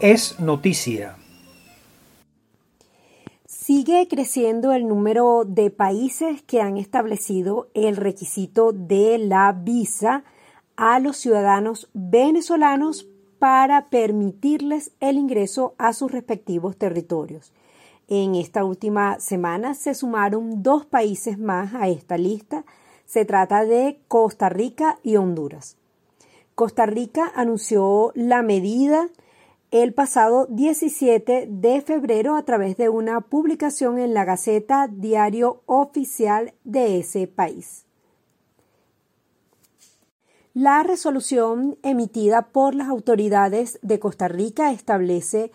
es 0.00 0.40
noticia. 0.40 1.16
Sigue 3.46 4.08
creciendo 4.08 4.72
el 4.72 4.86
número 4.88 5.44
de 5.46 5.70
países 5.70 6.42
que 6.42 6.60
han 6.60 6.76
establecido 6.76 7.68
el 7.74 7.96
requisito 7.96 8.72
de 8.72 9.18
la 9.18 9.52
visa 9.52 10.24
a 10.76 10.98
los 10.98 11.16
ciudadanos 11.16 11.88
venezolanos 11.94 13.06
para 13.38 13.88
permitirles 13.88 14.90
el 15.00 15.16
ingreso 15.16 15.74
a 15.78 15.92
sus 15.92 16.10
respectivos 16.10 16.76
territorios. 16.76 17.52
En 18.08 18.34
esta 18.34 18.64
última 18.64 19.18
semana 19.20 19.74
se 19.74 19.94
sumaron 19.94 20.62
dos 20.62 20.84
países 20.84 21.38
más 21.38 21.72
a 21.74 21.88
esta 21.88 22.18
lista. 22.18 22.64
Se 23.06 23.24
trata 23.24 23.64
de 23.64 24.00
Costa 24.08 24.48
Rica 24.48 24.98
y 25.02 25.16
Honduras. 25.16 25.76
Costa 26.54 26.84
Rica 26.84 27.32
anunció 27.34 28.12
la 28.14 28.42
medida 28.42 29.08
el 29.82 29.92
pasado 29.92 30.46
17 30.50 31.48
de 31.50 31.80
febrero 31.80 32.36
a 32.36 32.44
través 32.44 32.76
de 32.76 32.88
una 32.88 33.20
publicación 33.22 33.98
en 33.98 34.14
la 34.14 34.24
Gaceta 34.24 34.86
Diario 34.88 35.62
Oficial 35.66 36.54
de 36.62 37.00
ese 37.00 37.26
país. 37.26 37.84
La 40.52 40.84
resolución 40.84 41.76
emitida 41.82 42.42
por 42.42 42.76
las 42.76 42.88
autoridades 42.88 43.80
de 43.82 43.98
Costa 43.98 44.28
Rica 44.28 44.70
establece 44.70 45.50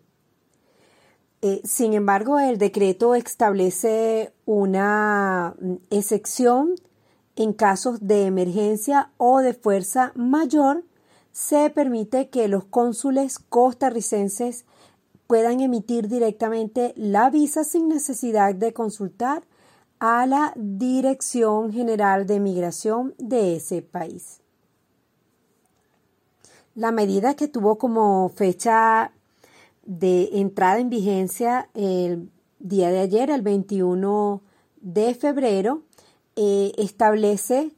Eh, 1.42 1.60
sin 1.66 1.92
embargo, 1.94 2.40
el 2.40 2.58
decreto 2.58 3.16
establece 3.16 4.32
una 4.46 5.56
mm, 5.60 5.74
excepción 5.90 6.76
en 7.36 7.52
casos 7.52 8.08
de 8.08 8.28
emergencia 8.28 9.12
o 9.18 9.40
de 9.40 9.54
fuerza 9.54 10.14
mayor. 10.16 10.86
Se 11.34 11.72
permite 11.72 12.30
que 12.30 12.48
los 12.48 12.64
cónsules 12.64 13.40
costarricenses 13.40 14.66
puedan 15.26 15.62
emitir 15.62 16.08
directamente 16.08 16.94
la 16.96 17.32
visa 17.32 17.64
sin 17.64 17.90
necesidad 17.90 18.54
de 18.54 18.72
consultar 18.72 19.44
a 20.00 20.28
la 20.28 20.54
Dirección 20.56 21.74
General 21.74 22.28
de 22.28 22.40
Migración 22.40 23.16
de 23.18 23.56
ese 23.56 23.82
país. 23.82 24.42
La 26.76 26.92
medida 26.92 27.36
que 27.36 27.48
tuvo 27.48 27.80
como 27.80 28.30
fecha 28.30 29.12
de 29.86 30.30
entrada 30.34 30.80
en 30.80 30.90
vigencia 30.90 31.68
el 31.74 32.30
día 32.60 32.90
de 32.92 33.00
ayer, 33.00 33.32
el 33.32 33.42
21 33.42 34.42
de 34.82 35.16
febrero, 35.16 35.82
eh, 36.36 36.74
establece 36.78 37.72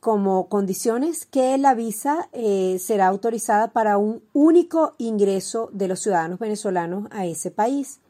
como 0.00 0.48
condiciones 0.48 1.26
que 1.26 1.58
la 1.58 1.74
visa 1.74 2.28
eh, 2.32 2.78
será 2.78 3.08
autorizada 3.08 3.72
para 3.72 3.98
un 3.98 4.22
único 4.32 4.94
ingreso 4.98 5.70
de 5.72 5.88
los 5.88 6.00
ciudadanos 6.00 6.38
venezolanos 6.38 7.08
a 7.10 7.26
ese 7.26 7.50
país. 7.50 8.00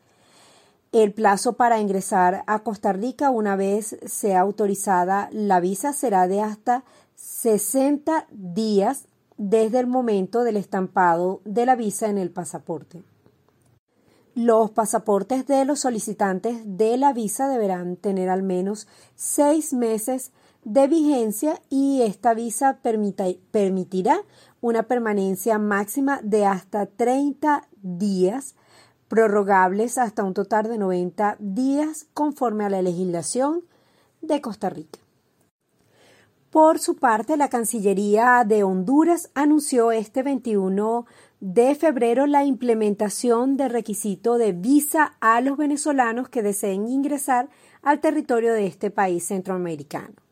El 0.92 1.12
plazo 1.12 1.54
para 1.54 1.80
ingresar 1.80 2.44
a 2.46 2.60
Costa 2.60 2.92
Rica 2.92 3.30
una 3.30 3.56
vez 3.56 3.98
sea 4.06 4.40
autorizada 4.40 5.28
la 5.32 5.60
visa 5.60 5.92
será 5.92 6.28
de 6.28 6.40
hasta 6.40 6.84
60 7.16 8.26
días 8.30 9.04
desde 9.36 9.80
el 9.80 9.86
momento 9.86 10.44
del 10.44 10.56
estampado 10.56 11.40
de 11.44 11.66
la 11.66 11.76
visa 11.76 12.08
en 12.08 12.18
el 12.18 12.30
pasaporte. 12.30 13.02
Los 14.34 14.70
pasaportes 14.70 15.46
de 15.46 15.64
los 15.64 15.80
solicitantes 15.80 16.60
de 16.64 16.96
la 16.96 17.12
visa 17.12 17.48
deberán 17.48 17.96
tener 17.96 18.28
al 18.28 18.42
menos 18.42 18.86
seis 19.14 19.72
meses 19.72 20.32
de 20.68 20.86
vigencia 20.86 21.62
y 21.70 22.02
esta 22.02 22.34
visa 22.34 22.80
permitirá 22.82 24.20
una 24.60 24.82
permanencia 24.82 25.58
máxima 25.58 26.20
de 26.22 26.44
hasta 26.44 26.84
30 26.84 27.66
días 27.80 28.54
prorrogables 29.08 29.96
hasta 29.96 30.24
un 30.24 30.34
total 30.34 30.68
de 30.68 30.76
90 30.76 31.36
días 31.38 32.06
conforme 32.12 32.66
a 32.66 32.68
la 32.68 32.82
legislación 32.82 33.62
de 34.20 34.42
Costa 34.42 34.68
Rica. 34.68 34.98
Por 36.50 36.78
su 36.78 36.96
parte, 36.96 37.38
la 37.38 37.48
Cancillería 37.48 38.44
de 38.46 38.62
Honduras 38.62 39.30
anunció 39.32 39.90
este 39.90 40.22
21 40.22 41.06
de 41.40 41.74
febrero 41.76 42.26
la 42.26 42.44
implementación 42.44 43.56
del 43.56 43.70
requisito 43.70 44.36
de 44.36 44.52
visa 44.52 45.16
a 45.20 45.40
los 45.40 45.56
venezolanos 45.56 46.28
que 46.28 46.42
deseen 46.42 46.88
ingresar 46.88 47.48
al 47.80 48.00
territorio 48.00 48.52
de 48.52 48.66
este 48.66 48.90
país 48.90 49.26
centroamericano. 49.26 50.27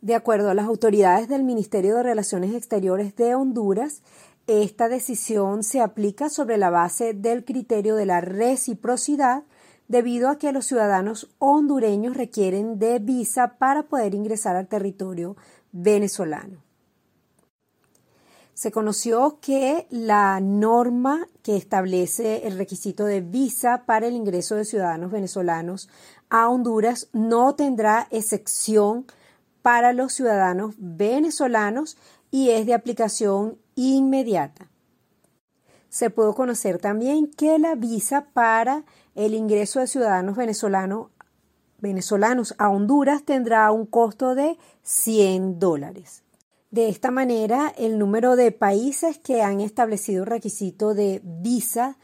De 0.00 0.14
acuerdo 0.14 0.50
a 0.50 0.54
las 0.54 0.66
autoridades 0.66 1.28
del 1.28 1.42
Ministerio 1.42 1.96
de 1.96 2.04
Relaciones 2.04 2.54
Exteriores 2.54 3.16
de 3.16 3.34
Honduras, 3.34 4.02
esta 4.46 4.88
decisión 4.88 5.64
se 5.64 5.80
aplica 5.80 6.28
sobre 6.28 6.56
la 6.56 6.70
base 6.70 7.14
del 7.14 7.44
criterio 7.44 7.96
de 7.96 8.06
la 8.06 8.20
reciprocidad 8.20 9.42
debido 9.88 10.28
a 10.28 10.38
que 10.38 10.52
los 10.52 10.66
ciudadanos 10.66 11.28
hondureños 11.38 12.16
requieren 12.16 12.78
de 12.78 13.00
visa 13.00 13.56
para 13.58 13.84
poder 13.84 14.14
ingresar 14.14 14.54
al 14.54 14.68
territorio 14.68 15.36
venezolano. 15.72 16.62
Se 18.54 18.70
conoció 18.70 19.38
que 19.40 19.86
la 19.90 20.40
norma 20.40 21.28
que 21.42 21.56
establece 21.56 22.46
el 22.46 22.58
requisito 22.58 23.04
de 23.04 23.20
visa 23.20 23.84
para 23.86 24.06
el 24.06 24.14
ingreso 24.14 24.54
de 24.56 24.64
ciudadanos 24.64 25.10
venezolanos 25.10 25.88
a 26.28 26.48
Honduras 26.48 27.08
no 27.12 27.54
tendrá 27.54 28.08
excepción 28.10 29.06
para 29.68 29.92
los 29.92 30.14
ciudadanos 30.14 30.76
venezolanos 30.78 31.98
y 32.30 32.52
es 32.52 32.64
de 32.64 32.72
aplicación 32.72 33.58
inmediata. 33.74 34.70
Se 35.90 36.08
pudo 36.08 36.34
conocer 36.34 36.78
también 36.78 37.30
que 37.30 37.58
la 37.58 37.74
visa 37.74 38.28
para 38.32 38.84
el 39.14 39.34
ingreso 39.34 39.80
de 39.80 39.86
ciudadanos 39.86 40.38
venezolanos, 40.38 41.10
a 42.56 42.70
Honduras 42.70 43.24
tendrá 43.24 43.70
un 43.70 43.84
costo 43.84 44.34
de 44.34 44.56
100 44.84 45.58
dólares. 45.58 46.22
De 46.70 46.88
esta 46.88 47.10
manera, 47.10 47.70
el 47.76 47.98
número 47.98 48.36
de 48.36 48.52
países 48.52 49.18
que 49.18 49.42
han 49.42 49.60
establecido 49.60 50.24
requisito 50.24 50.94
de 50.94 51.20
visa 51.22 51.98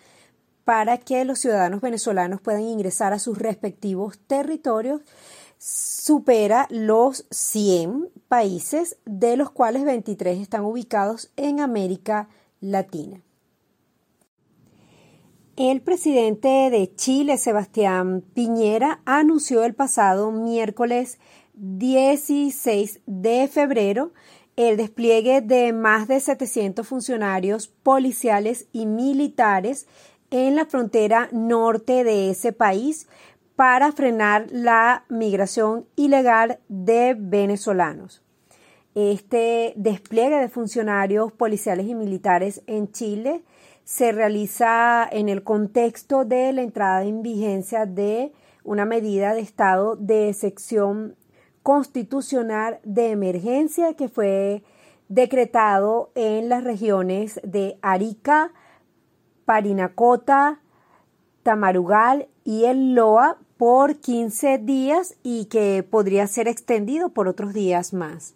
para 0.64 0.98
que 0.98 1.24
los 1.24 1.38
ciudadanos 1.38 1.80
venezolanos 1.80 2.42
puedan 2.42 2.60
ingresar 2.60 3.14
a 3.14 3.18
sus 3.18 3.38
respectivos 3.38 4.18
territorios 4.18 5.00
supera 5.64 6.66
los 6.68 7.26
100 7.30 8.10
países, 8.28 8.98
de 9.06 9.38
los 9.38 9.50
cuales 9.50 9.84
23 9.84 10.38
están 10.38 10.62
ubicados 10.62 11.32
en 11.36 11.60
América 11.60 12.28
Latina. 12.60 13.22
El 15.56 15.80
presidente 15.80 16.48
de 16.48 16.94
Chile, 16.94 17.38
Sebastián 17.38 18.22
Piñera, 18.34 19.00
anunció 19.06 19.64
el 19.64 19.72
pasado 19.72 20.32
miércoles 20.32 21.18
16 21.54 23.00
de 23.06 23.48
febrero 23.48 24.12
el 24.56 24.76
despliegue 24.76 25.40
de 25.40 25.72
más 25.72 26.08
de 26.08 26.20
700 26.20 26.86
funcionarios 26.86 27.68
policiales 27.68 28.66
y 28.72 28.84
militares 28.84 29.86
en 30.30 30.56
la 30.56 30.66
frontera 30.66 31.28
norte 31.32 32.04
de 32.04 32.30
ese 32.30 32.52
país 32.52 33.08
para 33.56 33.92
frenar 33.92 34.46
la 34.50 35.04
migración 35.08 35.86
ilegal 35.96 36.58
de 36.68 37.16
venezolanos. 37.18 38.22
Este 38.94 39.72
despliegue 39.76 40.38
de 40.38 40.48
funcionarios 40.48 41.32
policiales 41.32 41.86
y 41.86 41.94
militares 41.94 42.62
en 42.66 42.90
Chile 42.92 43.44
se 43.84 44.12
realiza 44.12 45.06
en 45.10 45.28
el 45.28 45.42
contexto 45.42 46.24
de 46.24 46.52
la 46.52 46.62
entrada 46.62 47.04
en 47.04 47.22
vigencia 47.22 47.86
de 47.86 48.32
una 48.62 48.84
medida 48.84 49.34
de 49.34 49.40
estado 49.40 49.96
de 49.96 50.32
sección 50.32 51.16
constitucional 51.62 52.78
de 52.84 53.10
emergencia 53.10 53.94
que 53.94 54.08
fue 54.08 54.62
decretado 55.08 56.10
en 56.14 56.48
las 56.48 56.64
regiones 56.64 57.40
de 57.42 57.78
Arica, 57.82 58.52
Parinacota, 59.44 60.60
Tamarugal 61.42 62.28
y 62.42 62.64
el 62.64 62.94
Loa 62.94 63.38
por 63.56 63.96
15 63.96 64.58
días 64.58 65.16
y 65.22 65.46
que 65.46 65.82
podría 65.82 66.26
ser 66.26 66.48
extendido 66.48 67.10
por 67.10 67.28
otros 67.28 67.54
días 67.54 67.92
más. 67.92 68.34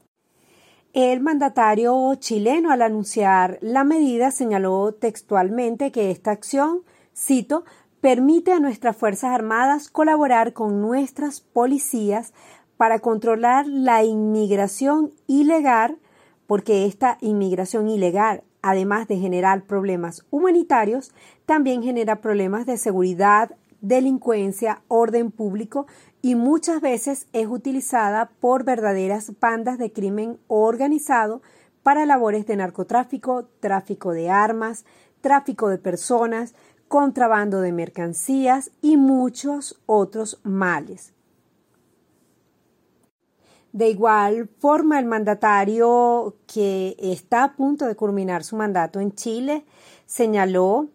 El 0.95 1.21
mandatario 1.21 2.15
chileno 2.17 2.71
al 2.73 2.83
anunciar 2.83 3.59
la 3.61 3.85
medida 3.85 4.31
señaló 4.31 4.93
textualmente 4.93 5.93
que 5.93 6.11
esta 6.11 6.31
acción, 6.31 6.83
cito, 7.15 7.65
permite 8.01 8.53
a 8.53 8.61
nuestras 8.61 8.97
Fuerzas 8.97 9.33
Armadas 9.33 9.91
colaborar 9.91 10.53
con 10.53 10.81
nuestras 10.81 11.41
policías 11.41 12.33
para 12.77 13.01
controlar 13.01 13.67
la 13.67 14.05
inmigración 14.05 15.13
ilegal, 15.27 15.99
porque 16.47 16.87
esta 16.87 17.19
inmigración 17.21 17.89
ilegal, 17.89 18.45
además 18.63 19.09
de 19.09 19.19
generar 19.19 19.65
problemas 19.65 20.25
humanitarios, 20.31 21.13
también 21.45 21.83
genera 21.83 22.21
problemas 22.21 22.67
de 22.67 22.79
seguridad, 22.79 23.51
delincuencia, 23.81 24.83
orden 24.89 25.31
público 25.31 25.87
y 26.23 26.35
muchas 26.35 26.81
veces 26.81 27.27
es 27.33 27.47
utilizada 27.47 28.31
por 28.41 28.65
verdaderas 28.65 29.33
bandas 29.41 29.79
de 29.79 29.93
crimen 29.93 30.39
organizado 30.49 31.43
para 31.83 32.07
labores 32.07 32.47
de 32.47 32.57
narcotráfico, 32.57 33.47
tráfico 33.61 34.13
de 34.13 34.31
armas, 34.31 34.85
tráfico 35.21 35.69
de 35.69 35.79
personas, 35.79 36.55
contrabando 36.89 37.61
de 37.61 37.73
mercancías 37.73 38.71
y 38.83 38.97
muchos 38.97 39.81
otros 39.87 40.41
males. 40.43 41.13
De 43.73 43.91
igual 43.91 44.49
forma, 44.59 44.99
el 44.99 45.05
mandatario 45.05 46.37
que 46.47 46.97
está 46.99 47.45
a 47.45 47.55
punto 47.55 47.87
de 47.87 47.95
culminar 47.95 48.43
su 48.43 48.57
mandato 48.57 48.99
en 48.99 49.13
Chile 49.13 49.67
señaló 50.07 50.89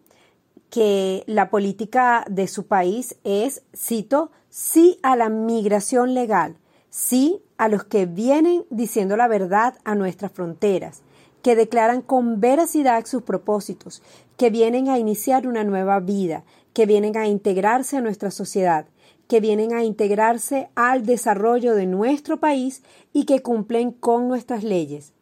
que 0.74 1.22
la 1.28 1.50
política 1.50 2.24
de 2.28 2.48
su 2.48 2.66
país 2.66 3.14
es, 3.22 3.62
cito, 3.76 4.32
sí 4.48 4.98
a 5.04 5.14
la 5.14 5.28
migración 5.28 6.14
legal, 6.14 6.56
sí 6.90 7.40
a 7.58 7.68
los 7.68 7.84
que 7.84 8.06
vienen 8.06 8.64
diciendo 8.70 9.16
la 9.16 9.28
verdad 9.28 9.76
a 9.84 9.94
nuestras 9.94 10.32
fronteras, 10.32 11.02
que 11.42 11.54
declaran 11.54 12.02
con 12.02 12.40
veracidad 12.40 13.06
sus 13.06 13.22
propósitos, 13.22 14.02
que 14.36 14.50
vienen 14.50 14.88
a 14.88 14.98
iniciar 14.98 15.46
una 15.46 15.62
nueva 15.62 16.00
vida, 16.00 16.42
que 16.72 16.86
vienen 16.86 17.16
a 17.16 17.28
integrarse 17.28 17.96
a 17.96 18.00
nuestra 18.00 18.32
sociedad, 18.32 18.86
que 19.28 19.38
vienen 19.38 19.74
a 19.74 19.84
integrarse 19.84 20.70
al 20.74 21.06
desarrollo 21.06 21.76
de 21.76 21.86
nuestro 21.86 22.40
país 22.40 22.82
y 23.12 23.26
que 23.26 23.42
cumplen 23.42 23.92
con 23.92 24.26
nuestras 24.26 24.64
leyes, 24.64 25.12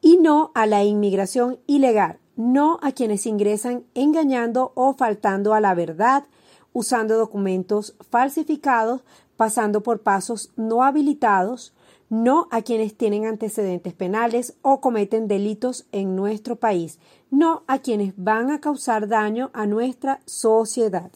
y 0.00 0.16
no 0.16 0.50
a 0.56 0.66
la 0.66 0.82
inmigración 0.82 1.60
ilegal, 1.68 2.18
no 2.38 2.78
a 2.82 2.92
quienes 2.92 3.26
ingresan 3.26 3.84
engañando 3.94 4.70
o 4.76 4.94
faltando 4.94 5.54
a 5.54 5.60
la 5.60 5.74
verdad, 5.74 6.24
usando 6.72 7.18
documentos 7.18 7.96
falsificados, 8.10 9.02
pasando 9.36 9.82
por 9.82 10.02
pasos 10.02 10.52
no 10.54 10.84
habilitados, 10.84 11.74
no 12.08 12.46
a 12.52 12.62
quienes 12.62 12.96
tienen 12.96 13.26
antecedentes 13.26 13.92
penales 13.92 14.54
o 14.62 14.80
cometen 14.80 15.26
delitos 15.26 15.86
en 15.90 16.14
nuestro 16.14 16.54
país, 16.54 17.00
no 17.28 17.64
a 17.66 17.80
quienes 17.80 18.14
van 18.16 18.52
a 18.52 18.60
causar 18.60 19.08
daño 19.08 19.50
a 19.52 19.66
nuestra 19.66 20.20
sociedad. 20.24 21.10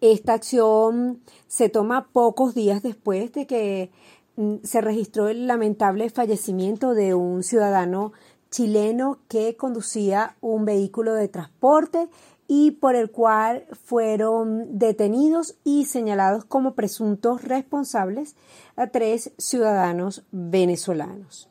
Esta 0.00 0.34
acción 0.34 1.20
se 1.46 1.68
toma 1.68 2.08
pocos 2.12 2.52
días 2.52 2.82
después 2.82 3.32
de 3.32 3.46
que 3.46 3.92
mm, 4.34 4.56
se 4.64 4.80
registró 4.80 5.28
el 5.28 5.46
lamentable 5.46 6.10
fallecimiento 6.10 6.94
de 6.94 7.14
un 7.14 7.44
ciudadano 7.44 8.12
chileno 8.54 9.18
que 9.26 9.56
conducía 9.56 10.36
un 10.40 10.64
vehículo 10.64 11.14
de 11.14 11.26
transporte 11.26 12.08
y 12.46 12.70
por 12.72 12.94
el 12.94 13.10
cual 13.10 13.64
fueron 13.84 14.78
detenidos 14.78 15.56
y 15.64 15.86
señalados 15.86 16.44
como 16.44 16.74
presuntos 16.74 17.42
responsables 17.42 18.36
a 18.76 18.86
tres 18.88 19.32
ciudadanos 19.38 20.22
venezolanos. 20.30 21.48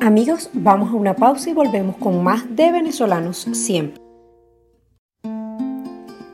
Amigos, 0.00 0.50
vamos 0.52 0.90
a 0.90 0.96
una 0.96 1.14
pausa 1.14 1.50
y 1.50 1.54
volvemos 1.54 1.96
con 1.96 2.24
más 2.24 2.56
de 2.56 2.72
venezolanos 2.72 3.46
siempre. 3.52 4.02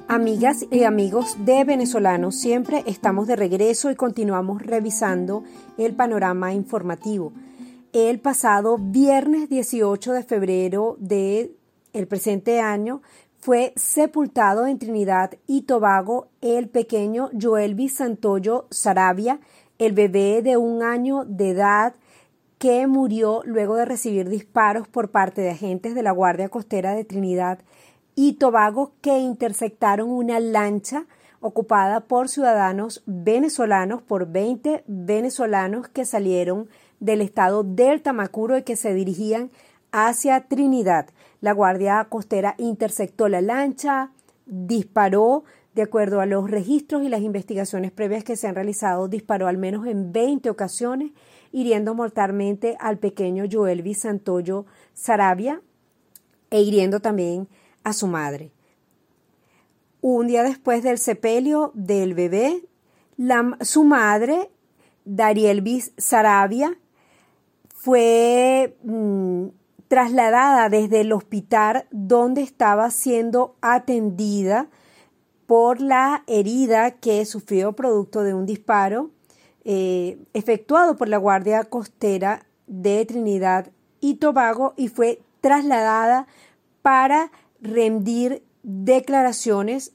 Amigas 0.08 0.64
y 0.70 0.84
amigos 0.84 1.36
de 1.44 1.64
venezolanos, 1.64 2.34
siempre 2.34 2.82
estamos 2.86 3.26
de 3.26 3.36
regreso 3.36 3.90
y 3.90 3.94
continuamos 3.94 4.62
revisando 4.62 5.44
el 5.76 5.94
panorama 5.94 6.54
informativo 6.54 7.34
el 7.92 8.20
pasado 8.20 8.78
viernes 8.78 9.48
18 9.48 10.12
de 10.12 10.22
febrero 10.22 10.96
del 10.98 11.56
el 11.92 12.06
presente 12.06 12.60
año 12.60 13.02
fue 13.38 13.72
sepultado 13.76 14.66
en 14.66 14.78
Trinidad 14.78 15.34
y 15.46 15.62
Tobago 15.62 16.28
el 16.40 16.68
pequeño 16.68 17.30
Joelvis 17.40 17.96
Santoyo 17.96 18.66
Sarabia, 18.70 19.40
el 19.78 19.92
bebé 19.92 20.42
de 20.42 20.56
un 20.56 20.82
año 20.82 21.24
de 21.24 21.50
edad 21.50 21.94
que 22.58 22.86
murió 22.86 23.42
luego 23.44 23.76
de 23.76 23.84
recibir 23.84 24.28
disparos 24.28 24.88
por 24.88 25.10
parte 25.10 25.40
de 25.40 25.50
agentes 25.50 25.94
de 25.94 26.02
la 26.02 26.10
Guardia 26.10 26.48
Costera 26.48 26.94
de 26.94 27.04
Trinidad 27.04 27.60
y 28.14 28.34
Tobago 28.34 28.92
que 29.00 29.18
interceptaron 29.18 30.10
una 30.10 30.40
lancha 30.40 31.06
ocupada 31.40 32.00
por 32.00 32.28
ciudadanos 32.28 33.02
venezolanos, 33.06 34.02
por 34.02 34.26
20 34.26 34.82
venezolanos 34.88 35.88
que 35.88 36.04
salieron 36.04 36.68
del 37.00 37.20
estado 37.20 37.62
del 37.62 38.02
Tamacuro 38.02 38.58
y 38.58 38.62
que 38.62 38.76
se 38.76 38.94
dirigían 38.94 39.50
hacia 39.92 40.40
Trinidad. 40.42 41.08
La 41.40 41.52
Guardia 41.52 42.06
Costera 42.08 42.54
interceptó 42.58 43.28
la 43.28 43.40
lancha, 43.40 44.10
disparó, 44.46 45.44
de 45.74 45.82
acuerdo 45.82 46.20
a 46.20 46.26
los 46.26 46.50
registros 46.50 47.04
y 47.04 47.08
las 47.08 47.20
investigaciones 47.20 47.92
previas 47.92 48.24
que 48.24 48.36
se 48.36 48.48
han 48.48 48.56
realizado, 48.56 49.06
disparó 49.06 49.46
al 49.46 49.58
menos 49.58 49.86
en 49.86 50.12
20 50.12 50.50
ocasiones, 50.50 51.12
hiriendo 51.52 51.94
mortalmente 51.94 52.76
al 52.80 52.98
pequeño 52.98 53.44
Joelvi 53.50 53.94
Santoyo 53.94 54.66
Sarabia 54.92 55.62
e 56.50 56.62
hiriendo 56.62 57.00
también 57.00 57.48
a 57.84 57.92
su 57.92 58.06
madre. 58.08 58.50
Un 60.00 60.26
día 60.26 60.42
después 60.42 60.82
del 60.82 60.98
sepelio 60.98 61.70
del 61.74 62.14
bebé, 62.14 62.64
su 63.60 63.84
madre, 63.84 64.50
Darielvis 65.04 65.92
Sarabia, 65.96 66.76
fue 67.78 68.76
mm, 68.82 69.46
trasladada 69.86 70.68
desde 70.68 71.02
el 71.02 71.12
hospital 71.12 71.86
donde 71.92 72.42
estaba 72.42 72.90
siendo 72.90 73.54
atendida 73.60 74.68
por 75.46 75.80
la 75.80 76.24
herida 76.26 76.90
que 76.90 77.24
sufrió 77.24 77.72
producto 77.74 78.22
de 78.22 78.34
un 78.34 78.46
disparo 78.46 79.10
eh, 79.64 80.18
efectuado 80.34 80.96
por 80.96 81.08
la 81.08 81.18
Guardia 81.18 81.64
Costera 81.64 82.46
de 82.66 83.04
Trinidad 83.06 83.70
y 84.00 84.16
Tobago 84.16 84.74
y 84.76 84.88
fue 84.88 85.22
trasladada 85.40 86.26
para 86.82 87.30
rendir 87.60 88.42
declaraciones 88.64 89.92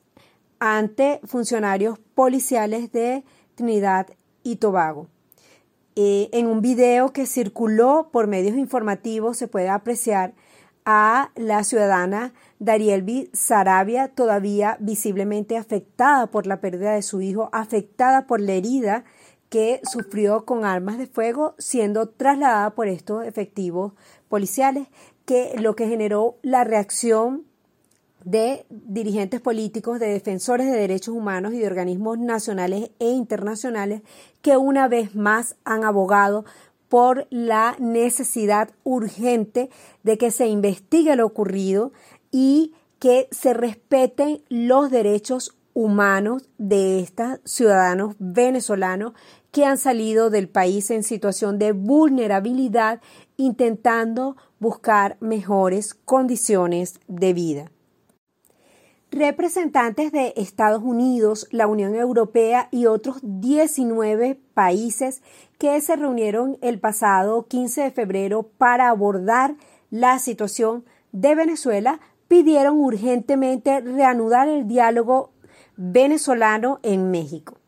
ante 0.60 1.19
funcionarios 1.25 2.00
policiales 2.15 2.93
de 2.93 3.25
Trinidad 3.55 4.07
y 4.41 4.55
Tobago. 4.55 5.10
Eh, 5.95 6.29
en 6.31 6.47
un 6.47 6.62
video 6.62 7.13
que 7.13 7.27
circuló 7.27 8.09
por 8.12 8.25
medios 8.27 8.57
informativos 8.57 9.38
se 9.38 9.47
puede 9.47 9.69
apreciar 9.69 10.33
a 10.85 11.31
la 11.35 11.63
ciudadana 11.63 12.33
Darielvi 12.59 13.29
Sarabia 13.31 14.07
todavía 14.07 14.77
visiblemente 14.79 15.55
afectada 15.55 16.27
por 16.27 16.47
la 16.47 16.59
pérdida 16.59 16.93
de 16.93 17.03
su 17.03 17.21
hijo, 17.21 17.50
afectada 17.51 18.25
por 18.25 18.41
la 18.41 18.53
herida 18.53 19.03
que 19.50 19.81
sufrió 19.83 20.45
con 20.45 20.65
armas 20.65 20.97
de 20.97 21.05
fuego, 21.05 21.53
siendo 21.59 22.09
trasladada 22.09 22.71
por 22.71 22.88
estos 22.88 23.23
efectivos 23.23 23.93
policiales, 24.27 24.88
que 25.25 25.53
lo 25.59 25.75
que 25.75 25.88
generó 25.88 26.38
la 26.41 26.63
reacción 26.63 27.45
de 28.25 28.65
dirigentes 28.70 29.42
políticos, 29.42 30.00
de 30.00 30.08
defensores 30.08 30.72
de 30.72 30.77
derechos 30.77 31.15
humanos 31.15 31.53
y 31.53 31.60
de 31.60 31.68
organismos 31.68 32.18
nacionales 32.20 32.92
e 33.00 33.10
internacionales 33.10 34.01
que 34.42 34.58
una 34.58 34.88
vez 34.88 35.15
más 35.15 35.56
han 35.65 35.84
abogado 35.84 36.46
por 36.89 37.27
la 37.30 37.75
necesidad 37.80 38.70
urgente 38.84 39.70
de 40.03 40.18
que 40.18 40.32
se 40.32 40.48
investigue 40.48 41.15
lo 41.15 41.25
ocurrido 41.25 41.92
y 42.32 42.74
que 43.00 43.27
se 43.32 43.53
respeten 43.53 44.44
los 44.48 44.92
derechos 44.92 45.56
humanos 45.74 46.50
de 46.58 47.00
estos 47.00 47.39
ciudadanos 47.46 48.15
venezolanos 48.20 49.13
que 49.51 49.65
han 49.65 49.77
salido 49.77 50.30
del 50.30 50.50
país 50.50 50.89
en 50.92 51.03
situación 51.03 51.60
de 51.60 51.72
vulnerabilidad 51.72 53.01
intentando 53.38 54.36
buscar 54.60 55.18
mejores 55.20 55.94
condiciones 55.94 57.00
de 57.08 57.34
vida. 57.34 57.72
Representantes 59.13 60.12
de 60.12 60.34
Estados 60.38 60.82
Unidos, 60.82 61.48
la 61.51 61.67
Unión 61.67 61.93
Europea 61.93 62.67
y 62.72 62.88
otros 62.88 63.20
19 63.22 64.39
países 64.55 65.22
que 65.60 65.79
se 65.82 65.96
reunieron 65.96 66.58
el 66.62 66.79
pasado 66.79 67.46
15 67.46 67.84
de 67.84 67.91
febrero 67.91 68.41
para 68.41 68.89
abordar 68.89 69.53
la 69.91 70.17
situación 70.17 70.84
de 71.12 71.36
Venezuela 71.36 72.00
pidieron 72.27 72.79
urgentemente 72.79 73.82
reanudar 73.82 74.48
el 74.48 74.67
diálogo 74.67 75.29
venezolano 75.77 76.79
en 76.82 77.12
México. 77.12 77.60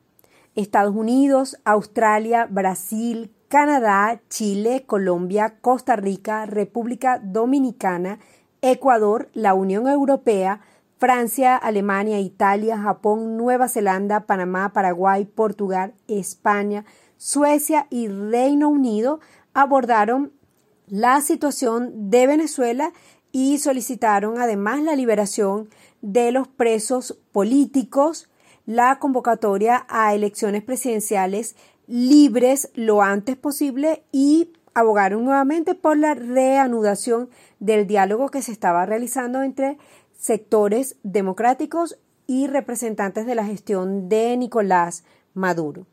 Estados 0.56 0.96
Unidos, 0.96 1.60
Australia, 1.64 2.48
Brasil, 2.50 3.32
Canadá, 3.50 4.20
Chile, 4.30 4.86
Colombia, 4.88 5.58
Costa 5.62 5.96
Rica, 5.96 6.48
República 6.48 7.20
Dominicana, 7.20 8.18
Ecuador, 8.64 9.30
la 9.34 9.54
Unión 9.54 9.88
Europea, 9.88 10.62
Francia, 10.98 11.56
Alemania, 11.56 12.20
Italia, 12.20 12.78
Japón, 12.78 13.38
Nueva 13.38 13.68
Zelanda, 13.68 14.22
Panamá, 14.22 14.72
Paraguay, 14.74 15.25
Portugal, 15.25 15.94
España, 16.08 16.86
Suecia 17.18 17.88
y 17.90 18.08
Reino 18.08 18.70
Unido 18.70 19.20
abordaron 19.54 20.32
la 20.88 21.22
situación 21.22 22.10
de 22.10 22.28
Venezuela 22.28 22.92
y 23.32 23.58
solicitaron 23.58 24.40
además 24.40 24.82
la 24.82 24.96
liberación 24.96 25.70
de 26.02 26.32
los 26.32 26.48
presos 26.48 27.20
políticos, 27.32 28.30
la 28.66 29.00
convocatoria 29.00 29.86
a 29.90 30.14
elecciones 30.14 30.64
presidenciales 30.64 31.56
libres 31.88 32.70
lo 32.74 33.02
antes 33.02 33.36
posible 33.36 34.04
y 34.12 34.54
abogaron 34.74 35.24
nuevamente 35.24 35.74
por 35.74 35.98
la 35.98 36.14
reanudación 36.14 37.30
del 37.60 37.88
diálogo 37.88 38.30
que 38.30 38.42
se 38.42 38.52
estaba 38.52 38.86
realizando 38.86 39.42
entre 39.42 39.78
sectores 40.17 40.98
democráticos 41.03 41.98
y 42.27 42.48
representantes 42.48 43.25
de 43.25 43.36
la 43.36 43.45
gestión 43.45 44.10
de 44.10 44.36
Nicolás 44.38 45.03
Maduro. 45.34 45.86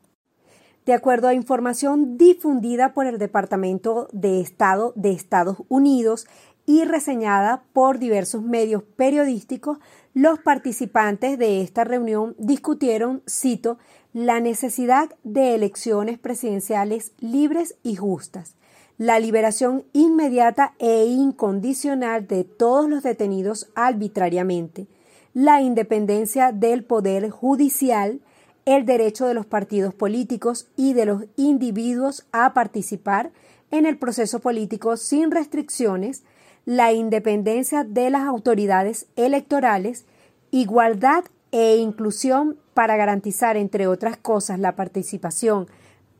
De 0.86 0.94
acuerdo 0.94 1.28
a 1.28 1.34
información 1.34 2.16
difundida 2.18 2.92
por 2.92 3.06
el 3.06 3.18
Departamento 3.18 4.08
de 4.12 4.40
Estado 4.40 4.92
de 4.96 5.12
Estados 5.12 5.58
Unidos 5.68 6.26
y 6.66 6.84
reseñada 6.84 7.64
por 7.72 7.98
diversos 7.98 8.42
medios 8.42 8.82
periodísticos, 8.82 9.78
los 10.14 10.38
participantes 10.40 11.38
de 11.38 11.62
esta 11.62 11.84
reunión 11.84 12.34
discutieron, 12.38 13.22
cito, 13.28 13.78
la 14.12 14.40
necesidad 14.40 15.10
de 15.22 15.54
elecciones 15.54 16.18
presidenciales 16.18 17.12
libres 17.18 17.76
y 17.82 17.96
justas, 17.96 18.56
la 18.99 19.18
liberación 19.18 19.84
inmediata 19.92 20.75
e 20.78 21.06
incondicional 21.06 22.26
de 22.26 22.44
todos 22.44 22.88
los 22.88 23.02
detenidos 23.02 23.68
arbitrariamente, 23.75 24.87
la 25.34 25.61
independencia 25.62 26.52
del 26.52 26.84
Poder 26.84 27.30
Judicial, 27.30 28.20
el 28.64 28.84
derecho 28.84 29.26
de 29.26 29.34
los 29.34 29.46
partidos 29.46 29.94
políticos 29.94 30.68
y 30.76 30.92
de 30.92 31.06
los 31.06 31.25
individuos 31.37 32.26
a 32.32 32.54
participar 32.54 33.30
en 33.70 33.87
el 33.87 33.99
proceso 33.99 34.38
político 34.38 34.96
sin 34.96 35.30
restricciones, 35.30 36.22
la 36.64 36.92
independencia 36.92 37.82
de 37.82 38.11
las 38.11 38.22
autoridades 38.22 39.06
electorales, 39.16 40.04
igualdad 40.50 41.25
e 41.50 41.76
inclusión 41.76 42.56
para 42.75 42.96
garantizar, 42.96 43.56
entre 43.56 43.87
otras 43.87 44.16
cosas, 44.16 44.58
la 44.61 44.76
participación 44.76 45.66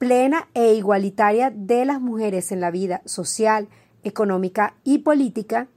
plena 0.03 0.49
e 0.53 0.75
igualitaria 0.75 1.53
de 1.55 1.85
las 1.85 2.01
mujeres 2.01 2.51
en 2.51 2.61
la 2.61 2.73
vida 2.73 3.03
social, 3.05 3.69
económica 4.03 4.75
y 4.83 4.99
política, 4.99 5.69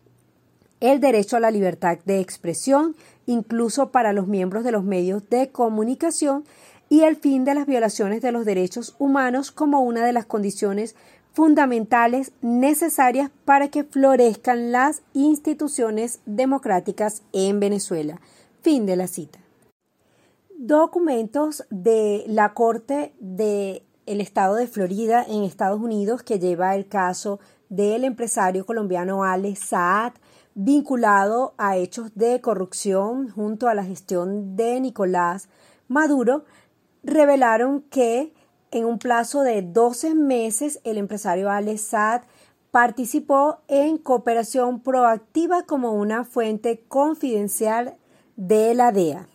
el 0.80 1.00
derecho 1.00 1.38
a 1.38 1.40
la 1.40 1.52
libertad 1.52 2.00
de 2.06 2.22
expresión, 2.22 2.96
incluso 3.28 3.92
para 3.92 4.14
los 4.14 4.26
miembros 4.26 4.64
de 4.64 4.72
los 4.72 4.84
medios 4.84 5.30
de 5.30 5.52
comunicación, 5.52 6.44
y 6.90 7.02
el 7.02 7.18
fin 7.18 7.46
de 7.46 7.54
las 7.54 7.68
violaciones 7.68 8.24
de 8.24 8.32
los 8.32 8.46
derechos 8.46 8.96
humanos 8.98 9.52
como 9.52 9.82
una 9.82 10.04
de 10.04 10.14
las 10.14 10.26
condiciones 10.26 10.96
fundamentales 11.34 12.32
necesarias 12.42 13.30
para 13.46 13.68
que 13.68 13.84
florezcan 13.84 14.72
las 14.72 15.04
instituciones 15.14 16.20
democráticas 16.26 17.22
en 17.32 17.60
Venezuela. 17.60 18.20
Fin 18.64 18.88
de 18.88 18.96
la 18.96 19.06
cita. 19.06 19.38
Documentos 20.58 21.64
de 21.70 22.24
la 22.26 22.56
Corte 22.56 23.14
del 24.06 24.22
Estado 24.22 24.56
de 24.56 24.68
Florida 24.68 25.26
en 25.28 25.44
Estados 25.44 25.82
Unidos 25.82 26.24
que 26.24 26.40
lleva 26.40 26.76
el 26.76 26.88
caso 26.88 27.40
del 27.70 28.04
empresario 28.04 28.66
colombiano 28.66 29.24
Alex 29.24 29.60
Saad 29.60 30.14
vinculado 30.54 31.54
a 31.58 31.78
hechos 31.78 32.16
de 32.16 32.40
corrupción 32.42 33.30
junto 33.30 33.68
a 33.68 33.74
la 33.74 33.84
gestión 33.84 34.56
de 34.56 34.80
Nicolás 34.80 35.50
Maduro 35.88 36.46
revelaron 37.04 37.82
que 37.82 38.34
en 38.72 38.86
un 38.86 39.00
plazo 39.00 39.42
de 39.42 39.62
12 39.62 40.16
meses, 40.16 40.82
el 40.84 40.98
empresario 40.98 41.50
Alex 41.50 41.82
Saad 41.82 42.24
participó 42.72 43.60
en 43.68 43.98
cooperación 43.98 44.82
proactiva 44.82 45.64
como 45.64 45.94
una 45.94 46.26
fuente 46.26 46.84
confidencial 46.88 47.96
de 48.36 48.74
la 48.74 48.92
DEA. 48.92 49.30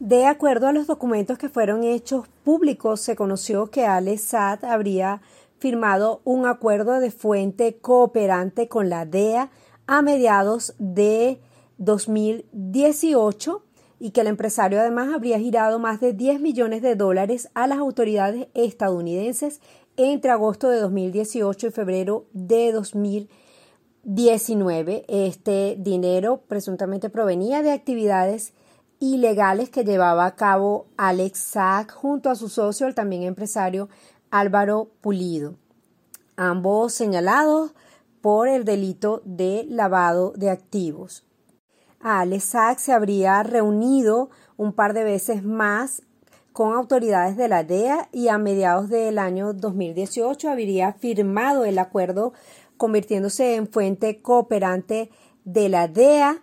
De 0.00 0.26
acuerdo 0.26 0.66
a 0.66 0.72
los 0.72 0.86
documentos 0.86 1.36
que 1.36 1.50
fueron 1.50 1.84
hechos 1.84 2.26
públicos, 2.42 3.02
se 3.02 3.16
conoció 3.16 3.70
que 3.70 3.84
Alex 3.84 4.22
Saad 4.22 4.64
habría 4.64 5.20
firmado 5.58 6.22
un 6.24 6.46
acuerdo 6.46 7.00
de 7.00 7.10
fuente 7.10 7.76
cooperante 7.76 8.66
con 8.66 8.88
la 8.88 9.04
DEA 9.04 9.50
a 9.86 10.00
mediados 10.00 10.72
de 10.78 11.38
2018 11.76 13.62
y 13.98 14.12
que 14.12 14.22
el 14.22 14.28
empresario 14.28 14.80
además 14.80 15.12
habría 15.12 15.38
girado 15.38 15.78
más 15.78 16.00
de 16.00 16.14
10 16.14 16.40
millones 16.40 16.80
de 16.80 16.96
dólares 16.96 17.50
a 17.52 17.66
las 17.66 17.76
autoridades 17.76 18.48
estadounidenses 18.54 19.60
entre 19.98 20.30
agosto 20.30 20.70
de 20.70 20.80
2018 20.80 21.66
y 21.66 21.70
febrero 21.72 22.24
de 22.32 22.72
2019. 22.72 25.04
Este 25.08 25.76
dinero 25.78 26.40
presuntamente 26.48 27.10
provenía 27.10 27.60
de 27.60 27.72
actividades 27.72 28.54
ilegales 29.00 29.70
que 29.70 29.82
llevaba 29.82 30.26
a 30.26 30.36
cabo 30.36 30.86
Alex 30.96 31.38
Sack 31.38 31.92
junto 31.92 32.30
a 32.30 32.36
su 32.36 32.48
socio, 32.48 32.86
el 32.86 32.94
también 32.94 33.22
empresario 33.22 33.88
Álvaro 34.30 34.90
Pulido, 35.00 35.56
ambos 36.36 36.92
señalados 36.92 37.72
por 38.20 38.46
el 38.46 38.64
delito 38.64 39.22
de 39.24 39.64
lavado 39.68 40.32
de 40.36 40.50
activos. 40.50 41.26
Alex 41.98 42.54
se 42.76 42.92
habría 42.92 43.42
reunido 43.42 44.30
un 44.56 44.74
par 44.74 44.92
de 44.92 45.04
veces 45.04 45.42
más 45.42 46.02
con 46.52 46.74
autoridades 46.74 47.36
de 47.36 47.48
la 47.48 47.64
DEA 47.64 48.08
y 48.12 48.28
a 48.28 48.36
mediados 48.36 48.90
del 48.90 49.18
año 49.18 49.54
2018 49.54 50.50
habría 50.50 50.92
firmado 50.92 51.64
el 51.64 51.78
acuerdo 51.78 52.34
convirtiéndose 52.76 53.54
en 53.54 53.66
fuente 53.66 54.20
cooperante 54.20 55.10
de 55.44 55.68
la 55.68 55.88
DEA 55.88 56.42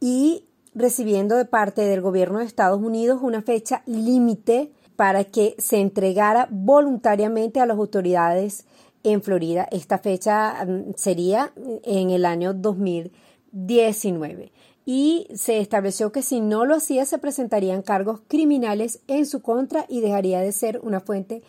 y 0.00 0.48
recibiendo 0.74 1.36
de 1.36 1.44
parte 1.44 1.82
del 1.82 2.00
gobierno 2.00 2.38
de 2.38 2.46
Estados 2.46 2.80
Unidos 2.80 3.20
una 3.22 3.42
fecha 3.42 3.82
límite 3.86 4.72
para 4.96 5.24
que 5.24 5.54
se 5.58 5.80
entregara 5.80 6.48
voluntariamente 6.50 7.60
a 7.60 7.66
las 7.66 7.76
autoridades 7.78 8.66
en 9.02 9.22
Florida. 9.22 9.68
Esta 9.70 9.98
fecha 9.98 10.64
mm, 10.64 10.94
sería 10.96 11.52
en 11.84 12.10
el 12.10 12.24
año 12.24 12.54
2019 12.54 14.52
y 14.86 15.28
se 15.34 15.58
estableció 15.60 16.12
que 16.12 16.22
si 16.22 16.40
no 16.40 16.64
lo 16.64 16.76
hacía 16.76 17.06
se 17.06 17.18
presentarían 17.18 17.82
cargos 17.82 18.20
criminales 18.28 19.00
en 19.06 19.26
su 19.26 19.42
contra 19.42 19.86
y 19.88 20.00
dejaría 20.00 20.40
de 20.40 20.52
ser 20.52 20.80
una 20.82 21.00
fuente 21.00 21.42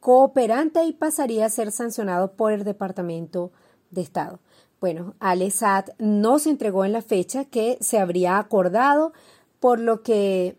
cooperante 0.00 0.84
y 0.84 0.92
pasaría 0.92 1.46
a 1.46 1.50
ser 1.50 1.70
sancionado 1.72 2.32
por 2.32 2.52
el 2.52 2.64
Departamento 2.64 3.52
de 3.90 4.02
Estado. 4.02 4.40
Bueno, 4.82 5.14
Alessat 5.20 5.90
no 6.00 6.40
se 6.40 6.50
entregó 6.50 6.84
en 6.84 6.90
la 6.90 7.02
fecha 7.02 7.44
que 7.44 7.78
se 7.80 8.00
habría 8.00 8.38
acordado, 8.38 9.12
por 9.60 9.78
lo 9.78 10.02
que 10.02 10.56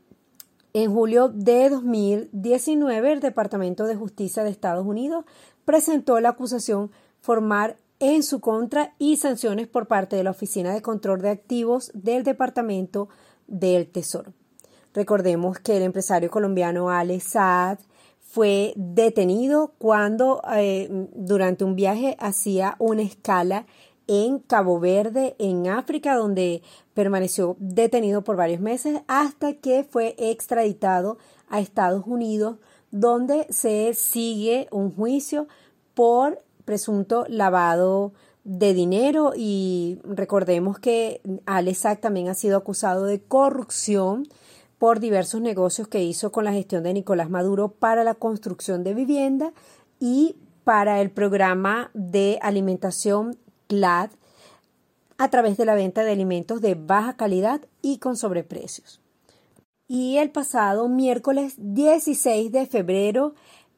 en 0.71 0.93
julio 0.93 1.27
de 1.27 1.69
2019 1.69 3.11
el 3.11 3.19
Departamento 3.19 3.85
de 3.85 3.97
Justicia 3.97 4.45
de 4.45 4.49
Estados 4.49 4.85
Unidos 4.85 5.25
presentó 5.65 6.21
la 6.21 6.29
acusación 6.29 6.89
formar 7.19 7.75
en 7.99 8.23
su 8.23 8.39
contra 8.39 8.93
y 8.97 9.17
sanciones 9.17 9.67
por 9.67 9.87
parte 9.87 10.15
de 10.15 10.23
la 10.23 10.31
Oficina 10.31 10.73
de 10.73 10.81
Control 10.81 11.21
de 11.21 11.29
Activos 11.29 11.91
del 11.93 12.23
Departamento 12.23 13.09
del 13.47 13.91
Tesoro. 13.91 14.31
Recordemos 14.93 15.59
que 15.59 15.75
el 15.75 15.83
empresario 15.83 16.31
colombiano 16.31 16.89
Ale 16.89 17.19
Saad 17.19 17.79
fue 18.21 18.71
detenido 18.77 19.73
cuando 19.79 20.41
eh, 20.55 20.87
durante 21.13 21.65
un 21.65 21.75
viaje 21.75 22.15
hacía 22.19 22.77
una 22.79 23.01
escala 23.01 23.65
en 24.07 24.39
Cabo 24.39 24.79
Verde, 24.79 25.35
en 25.39 25.67
África, 25.67 26.15
donde 26.15 26.61
permaneció 26.93 27.55
detenido 27.59 28.23
por 28.23 28.35
varios 28.35 28.61
meses 28.61 29.01
hasta 29.07 29.53
que 29.53 29.83
fue 29.83 30.15
extraditado 30.17 31.17
a 31.49 31.59
Estados 31.59 32.03
Unidos, 32.05 32.57
donde 32.91 33.47
se 33.49 33.93
sigue 33.93 34.67
un 34.71 34.93
juicio 34.93 35.47
por 35.93 36.43
presunto 36.65 37.25
lavado 37.27 38.13
de 38.43 38.73
dinero. 38.73 39.33
Y 39.35 39.99
recordemos 40.03 40.79
que 40.79 41.21
Alex 41.45 41.83
también 42.01 42.29
ha 42.29 42.33
sido 42.33 42.57
acusado 42.57 43.05
de 43.05 43.21
corrupción 43.21 44.27
por 44.77 44.99
diversos 44.99 45.41
negocios 45.41 45.87
que 45.87 46.03
hizo 46.03 46.31
con 46.31 46.43
la 46.43 46.51
gestión 46.51 46.83
de 46.83 46.93
Nicolás 46.93 47.29
Maduro 47.29 47.69
para 47.69 48.03
la 48.03 48.15
construcción 48.15 48.83
de 48.83 48.93
vivienda 48.93 49.53
y 49.99 50.35
para 50.63 51.01
el 51.01 51.09
programa 51.09 51.89
de 51.93 52.37
alimentación 52.41 53.37
A 55.17 55.29
través 55.29 55.57
de 55.57 55.65
la 55.65 55.75
venta 55.75 56.03
de 56.03 56.11
alimentos 56.11 56.61
de 56.61 56.75
baja 56.75 57.15
calidad 57.15 57.61
y 57.81 57.97
con 57.97 58.17
sobreprecios. 58.17 58.99
Y 59.87 60.17
el 60.17 60.31
pasado 60.31 60.87
miércoles 60.89 61.55
16 61.57 62.51
de 62.51 62.65
febrero 62.65 63.35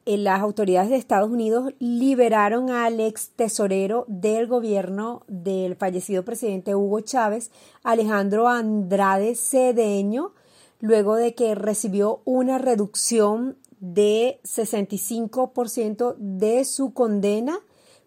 eh, 0.08 0.18
las 0.18 0.40
autoridades 0.40 0.88
de 0.88 0.96
Estados 0.96 1.30
Unidos 1.30 1.74
liberaron 1.80 2.70
al 2.70 3.00
ex 3.00 3.30
tesorero 3.30 4.04
del 4.06 4.46
gobierno 4.46 5.24
del 5.26 5.74
fallecido 5.74 6.24
presidente 6.24 6.76
Hugo 6.76 7.00
Chávez, 7.00 7.50
Alejandro 7.82 8.46
Andrade 8.46 9.34
Cedeño, 9.34 10.32
luego 10.78 11.16
de 11.16 11.34
que 11.34 11.56
recibió 11.56 12.20
una 12.24 12.58
reducción 12.58 13.58
de 13.80 14.38
65% 14.44 16.14
de 16.18 16.64
su 16.64 16.94
condena 16.94 17.58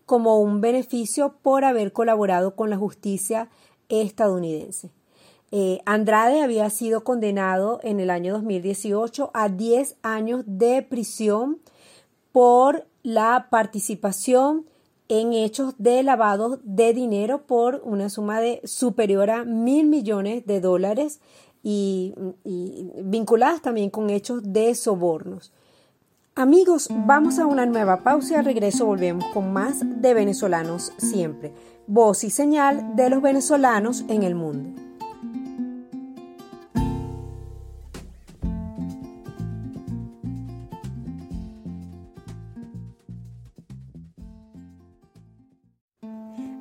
como 0.10 0.40
un 0.42 0.60
beneficio 0.60 1.36
por 1.44 1.64
haber 1.64 1.94
colaborado 1.94 2.56
con 2.56 2.72
la 2.72 2.78
justicia 2.78 3.48
estadounidense. 3.90 4.90
Eh, 5.52 5.82
Andrade 5.86 6.42
había 6.42 6.68
sido 6.72 7.04
condenado 7.04 7.80
en 7.84 8.00
el 8.00 8.10
año 8.10 8.34
2018 8.34 9.30
a 9.36 9.50
10 9.50 9.98
años 10.02 10.46
de 10.48 10.82
prisión 10.82 11.60
por 12.32 12.88
la 13.04 13.50
participación 13.52 14.66
en 15.10 15.34
hechos 15.34 15.76
de 15.78 16.02
lavado 16.02 16.60
de 16.64 16.96
dinero 16.96 17.46
por 17.46 17.80
una 17.84 18.10
suma 18.10 18.42
de 18.42 18.62
superior 18.64 19.30
a 19.30 19.46
mil 19.46 19.86
millones 19.86 20.44
de 20.48 20.60
dólares 20.60 21.20
y, 21.62 22.16
vinculadas 23.04 23.62
también 23.62 23.92
con 23.92 24.10
hechos 24.10 24.42
de 24.42 24.74
sobornos. 24.74 25.54
Amigos, 26.40 26.88
vamos 26.90 27.38
a 27.38 27.46
una 27.46 27.66
nueva 27.66 27.98
pausa 27.98 28.36
y 28.36 28.38
al 28.38 28.46
regreso 28.46 28.86
volvemos 28.86 29.26
con 29.34 29.52
más 29.52 29.82
de 29.84 30.14
venezolanos 30.14 30.94
siempre, 30.96 31.52
voz 31.86 32.24
y 32.24 32.30
señal 32.30 32.96
de 32.96 33.10
los 33.10 33.22
venezolanos 33.22 34.06
en 34.08 34.24
el 34.24 34.36
mundo. 34.36 34.82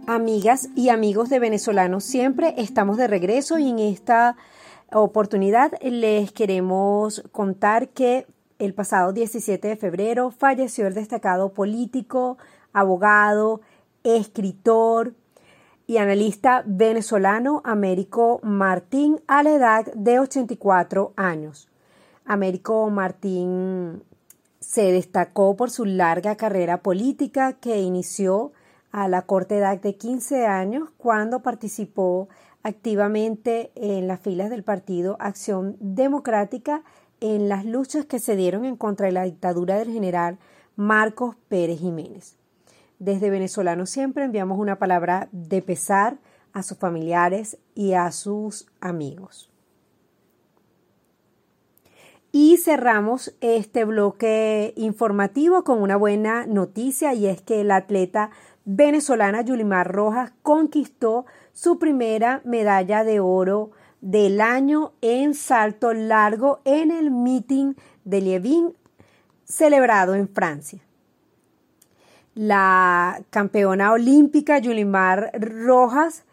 Amigas 0.08 0.70
y 0.74 0.88
amigos 0.88 1.28
de 1.28 1.38
venezolanos, 1.38 2.02
siempre 2.02 2.54
estamos 2.56 2.96
de 2.96 3.06
regreso 3.06 3.60
y 3.60 3.68
en 3.68 3.78
esta 3.78 4.34
oportunidad 4.90 5.70
les 5.80 6.32
queremos 6.32 7.22
contar 7.30 7.90
que 7.90 8.26
el 8.58 8.74
pasado 8.74 9.12
17 9.12 9.68
de 9.68 9.76
febrero 9.76 10.30
falleció 10.30 10.86
el 10.86 10.94
destacado 10.94 11.52
político, 11.52 12.38
abogado, 12.72 13.60
escritor 14.02 15.14
y 15.86 15.98
analista 15.98 16.62
venezolano 16.66 17.62
Américo 17.64 18.40
Martín 18.42 19.20
a 19.26 19.42
la 19.42 19.52
edad 19.52 19.86
de 19.94 20.20
84 20.20 21.12
años. 21.16 21.68
Américo 22.24 22.90
Martín 22.90 24.02
se 24.60 24.92
destacó 24.92 25.56
por 25.56 25.70
su 25.70 25.84
larga 25.84 26.36
carrera 26.36 26.82
política 26.82 27.54
que 27.54 27.80
inició 27.80 28.52
a 28.90 29.08
la 29.08 29.22
corta 29.22 29.54
edad 29.54 29.80
de 29.80 29.96
15 29.96 30.46
años 30.46 30.90
cuando 30.98 31.40
participó 31.40 32.28
activamente 32.62 33.70
en 33.76 34.08
las 34.08 34.20
filas 34.20 34.50
del 34.50 34.64
partido 34.64 35.16
Acción 35.20 35.76
Democrática 35.80 36.82
en 37.20 37.48
las 37.48 37.64
luchas 37.64 38.06
que 38.06 38.18
se 38.18 38.36
dieron 38.36 38.64
en 38.64 38.76
contra 38.76 39.06
de 39.06 39.12
la 39.12 39.24
dictadura 39.24 39.78
del 39.78 39.92
general 39.92 40.38
Marcos 40.76 41.36
Pérez 41.48 41.80
Jiménez. 41.80 42.36
Desde 42.98 43.30
Venezolano 43.30 43.86
siempre 43.86 44.24
enviamos 44.24 44.58
una 44.58 44.78
palabra 44.78 45.28
de 45.32 45.62
pesar 45.62 46.18
a 46.52 46.62
sus 46.62 46.78
familiares 46.78 47.58
y 47.74 47.92
a 47.92 48.10
sus 48.12 48.66
amigos. 48.80 49.50
Y 52.30 52.58
cerramos 52.58 53.34
este 53.40 53.84
bloque 53.84 54.74
informativo 54.76 55.64
con 55.64 55.80
una 55.80 55.96
buena 55.96 56.46
noticia 56.46 57.14
y 57.14 57.26
es 57.26 57.40
que 57.40 57.62
el 57.62 57.70
atleta 57.70 58.30
venezolana 58.64 59.40
Yulimar 59.40 59.90
Rojas 59.90 60.32
conquistó 60.42 61.24
su 61.52 61.78
primera 61.78 62.42
medalla 62.44 63.02
de 63.02 63.18
oro 63.20 63.70
del 64.00 64.40
año 64.40 64.92
en 65.00 65.34
salto 65.34 65.92
largo 65.92 66.60
en 66.64 66.90
el 66.90 67.10
meeting 67.10 67.74
de 68.04 68.20
Lievin 68.20 68.74
celebrado 69.44 70.14
en 70.14 70.28
Francia. 70.28 70.80
La 72.34 73.22
campeona 73.30 73.92
olímpica 73.92 74.58
Yulimar 74.58 75.30
Rojas 75.34 76.24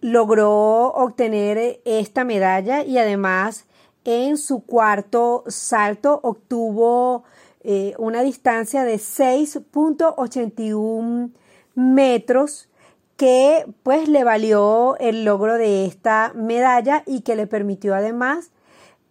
logró 0.00 0.88
obtener 0.88 1.80
esta 1.84 2.24
medalla 2.24 2.84
y 2.84 2.98
además 2.98 3.66
en 4.04 4.36
su 4.36 4.64
cuarto 4.64 5.44
salto 5.46 6.20
obtuvo 6.22 7.24
eh, 7.62 7.94
una 7.98 8.22
distancia 8.22 8.84
de 8.84 8.96
6.81 8.96 11.30
metros 11.74 12.68
que 13.16 13.64
pues 13.82 14.08
le 14.08 14.24
valió 14.24 14.96
el 14.98 15.24
logro 15.24 15.54
de 15.54 15.86
esta 15.86 16.32
medalla 16.34 17.02
y 17.06 17.20
que 17.20 17.36
le 17.36 17.46
permitió 17.46 17.94
además 17.94 18.50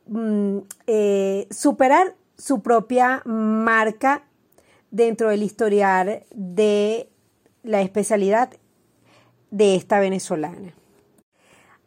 mm, 0.08 0.58
eh, 0.88 1.48
superar 1.52 2.16
su 2.38 2.62
propia 2.62 3.22
marca 3.26 4.24
dentro 4.92 5.30
del 5.30 5.44
historial 5.44 6.24
de 6.36 7.10
la 7.64 7.82
especialidad 7.82 8.50
de 9.52 9.76
esta 9.76 10.00
venezolana. 10.00 10.74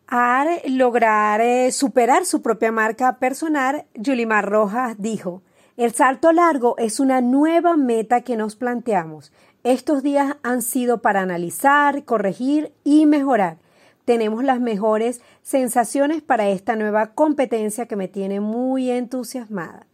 Al 0.09 0.61
lograr 0.66 1.40
eh, 1.40 1.72
superar 1.72 2.24
su 2.24 2.40
propia 2.40 2.70
marca 2.70 3.18
personal, 3.18 3.87
Yulimar 3.94 4.48
Rojas 4.48 4.94
dijo, 4.98 5.42
el 5.76 5.92
salto 5.92 6.33
largo 6.33 6.76
es 6.79 7.00
una 7.00 7.20
nueva 7.20 7.76
meta 7.76 8.22
que 8.22 8.37
nos 8.37 8.57
planteamos. 8.57 9.33
Estos 9.66 10.05
días 10.05 10.37
han 10.44 10.62
sido 10.62 11.02
para 11.02 11.22
analizar, 11.22 12.05
corregir 12.05 12.72
y 12.85 13.05
mejorar. 13.05 13.59
Tenemos 14.05 14.44
las 14.44 14.61
mejores 14.61 15.20
sensaciones 15.42 16.22
para 16.22 16.48
esta 16.48 16.76
nueva 16.76 17.14
competencia 17.14 17.87
que 17.87 17.96
me 17.96 18.07
tiene 18.07 18.38
muy 18.38 18.92
entusiasmada. 18.92 19.88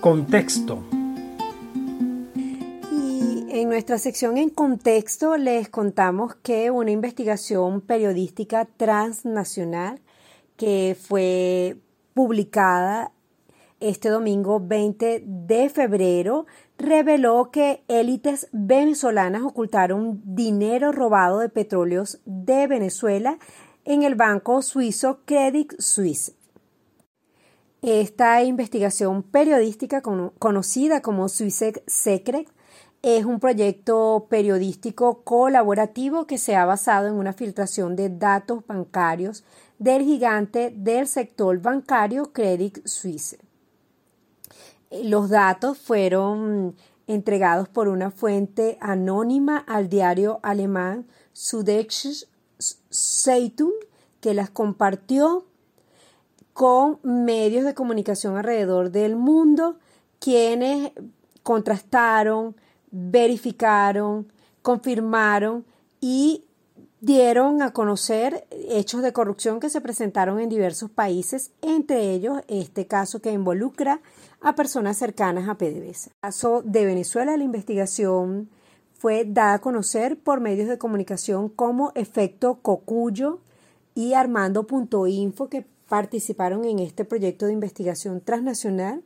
Contexto. 0.00 0.82
Y 2.90 3.46
en 3.50 3.68
nuestra 3.68 3.98
sección 3.98 4.36
en 4.36 4.50
contexto 4.50 5.36
les 5.36 5.68
contamos 5.68 6.34
que 6.34 6.72
una 6.72 6.90
investigación 6.90 7.82
periodística 7.82 8.64
transnacional 8.64 10.00
que 10.56 10.96
fue 11.00 11.76
publicada 12.14 13.12
este 13.80 14.08
domingo 14.08 14.60
20 14.60 15.24
de 15.26 15.68
febrero 15.68 16.46
reveló 16.78 17.50
que 17.50 17.84
élites 17.88 18.48
venezolanas 18.52 19.42
ocultaron 19.42 20.20
dinero 20.24 20.92
robado 20.92 21.38
de 21.38 21.48
petróleos 21.48 22.20
de 22.24 22.66
Venezuela 22.66 23.38
en 23.84 24.02
el 24.02 24.14
banco 24.14 24.62
suizo 24.62 25.20
Credit 25.24 25.74
Suisse. 25.78 26.34
Esta 27.82 28.42
investigación 28.42 29.22
periodística 29.22 30.00
conocida 30.00 31.02
como 31.02 31.28
Suisse 31.28 31.82
Secret 31.86 32.48
es 33.02 33.26
un 33.26 33.38
proyecto 33.38 34.26
periodístico 34.30 35.22
colaborativo 35.24 36.26
que 36.26 36.38
se 36.38 36.56
ha 36.56 36.64
basado 36.64 37.08
en 37.08 37.14
una 37.14 37.34
filtración 37.34 37.96
de 37.96 38.08
datos 38.08 38.66
bancarios 38.66 39.44
del 39.78 40.02
gigante 40.04 40.72
del 40.74 41.06
sector 41.06 41.60
bancario 41.60 42.32
Credit 42.32 42.86
Suisse. 42.86 43.36
Los 44.90 45.30
datos 45.30 45.78
fueron 45.78 46.76
entregados 47.06 47.68
por 47.68 47.88
una 47.88 48.10
fuente 48.10 48.78
anónima 48.80 49.58
al 49.58 49.88
diario 49.88 50.40
alemán 50.42 51.06
Süddeutsche 51.32 52.26
Zeitung, 52.90 53.72
que 54.20 54.34
las 54.34 54.50
compartió 54.50 55.44
con 56.52 57.00
medios 57.02 57.64
de 57.64 57.74
comunicación 57.74 58.36
alrededor 58.36 58.90
del 58.90 59.16
mundo, 59.16 59.76
quienes 60.20 60.92
contrastaron, 61.42 62.56
verificaron, 62.90 64.32
confirmaron 64.62 65.64
y 66.00 66.43
dieron 67.04 67.60
a 67.60 67.72
conocer 67.72 68.46
hechos 68.50 69.02
de 69.02 69.12
corrupción 69.12 69.60
que 69.60 69.68
se 69.68 69.82
presentaron 69.82 70.40
en 70.40 70.48
diversos 70.48 70.90
países, 70.90 71.50
entre 71.60 72.12
ellos 72.12 72.40
este 72.48 72.86
caso 72.86 73.20
que 73.20 73.30
involucra 73.30 74.00
a 74.40 74.54
personas 74.54 74.96
cercanas 74.96 75.48
a 75.48 75.58
PDVSA. 75.58 76.10
El 76.10 76.20
caso 76.22 76.62
de 76.64 76.86
Venezuela, 76.86 77.36
la 77.36 77.44
investigación 77.44 78.48
fue 78.94 79.24
dada 79.26 79.54
a 79.54 79.60
conocer 79.60 80.18
por 80.18 80.40
medios 80.40 80.66
de 80.68 80.78
comunicación 80.78 81.50
como 81.50 81.92
Efecto 81.94 82.60
Cocuyo 82.62 83.40
y 83.94 84.14
Armando.info 84.14 85.48
que 85.50 85.66
participaron 85.88 86.64
en 86.64 86.78
este 86.78 87.04
proyecto 87.04 87.44
de 87.46 87.52
investigación 87.52 88.22
transnacional, 88.22 89.02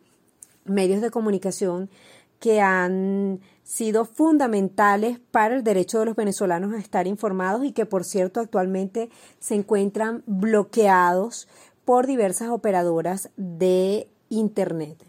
medios 0.65 1.03
de 1.03 1.11
comunicación 1.11 1.91
que 2.39 2.61
han 2.61 3.41
sido 3.65 4.05
fundamentales 4.05 5.19
para 5.31 5.55
el 5.57 5.65
derecho 5.65 5.99
de 5.99 6.07
los 6.07 6.17
venezolanos 6.17 6.73
a 6.73 6.79
estar 6.79 7.07
informados 7.07 7.65
y 7.65 7.73
que, 7.73 7.87
por 7.87 8.05
cierto, 8.05 8.41
actualmente 8.41 9.11
se 9.41 9.55
encuentran 9.55 10.23
bloqueados 10.27 11.49
por 11.85 12.07
diversas 12.07 12.49
operadoras 12.51 13.31
de 13.37 14.09
Internet. 14.29 15.05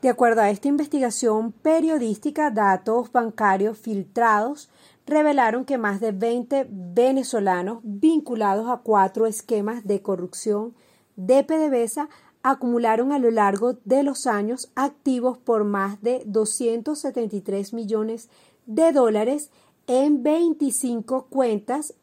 De 0.00 0.08
acuerdo 0.08 0.40
a 0.40 0.50
esta 0.50 0.66
investigación 0.66 1.52
periodística, 1.52 2.50
datos 2.50 3.12
bancarios 3.12 3.78
filtrados 3.78 4.68
revelaron 5.06 5.64
que 5.64 5.78
más 5.78 6.00
de 6.00 6.10
20 6.10 6.66
venezolanos 6.68 7.78
vinculados 7.84 8.68
a 8.68 8.78
cuatro 8.78 9.26
esquemas 9.26 9.84
de 9.84 10.02
corrupción 10.02 10.74
de 11.14 11.44
PDVSA 11.44 12.08
acumularon 12.42 13.12
a 13.12 13.18
lo 13.18 13.30
largo 13.30 13.74
de 13.84 14.02
los 14.02 14.26
años 14.26 14.70
activos 14.74 15.38
por 15.38 15.64
más 15.64 16.02
de 16.02 16.22
273 16.26 17.72
millones 17.72 18.28
de 18.66 18.92
dólares 18.92 19.50
en 19.86 20.22
25 20.22 21.26
cuentas 21.26 21.94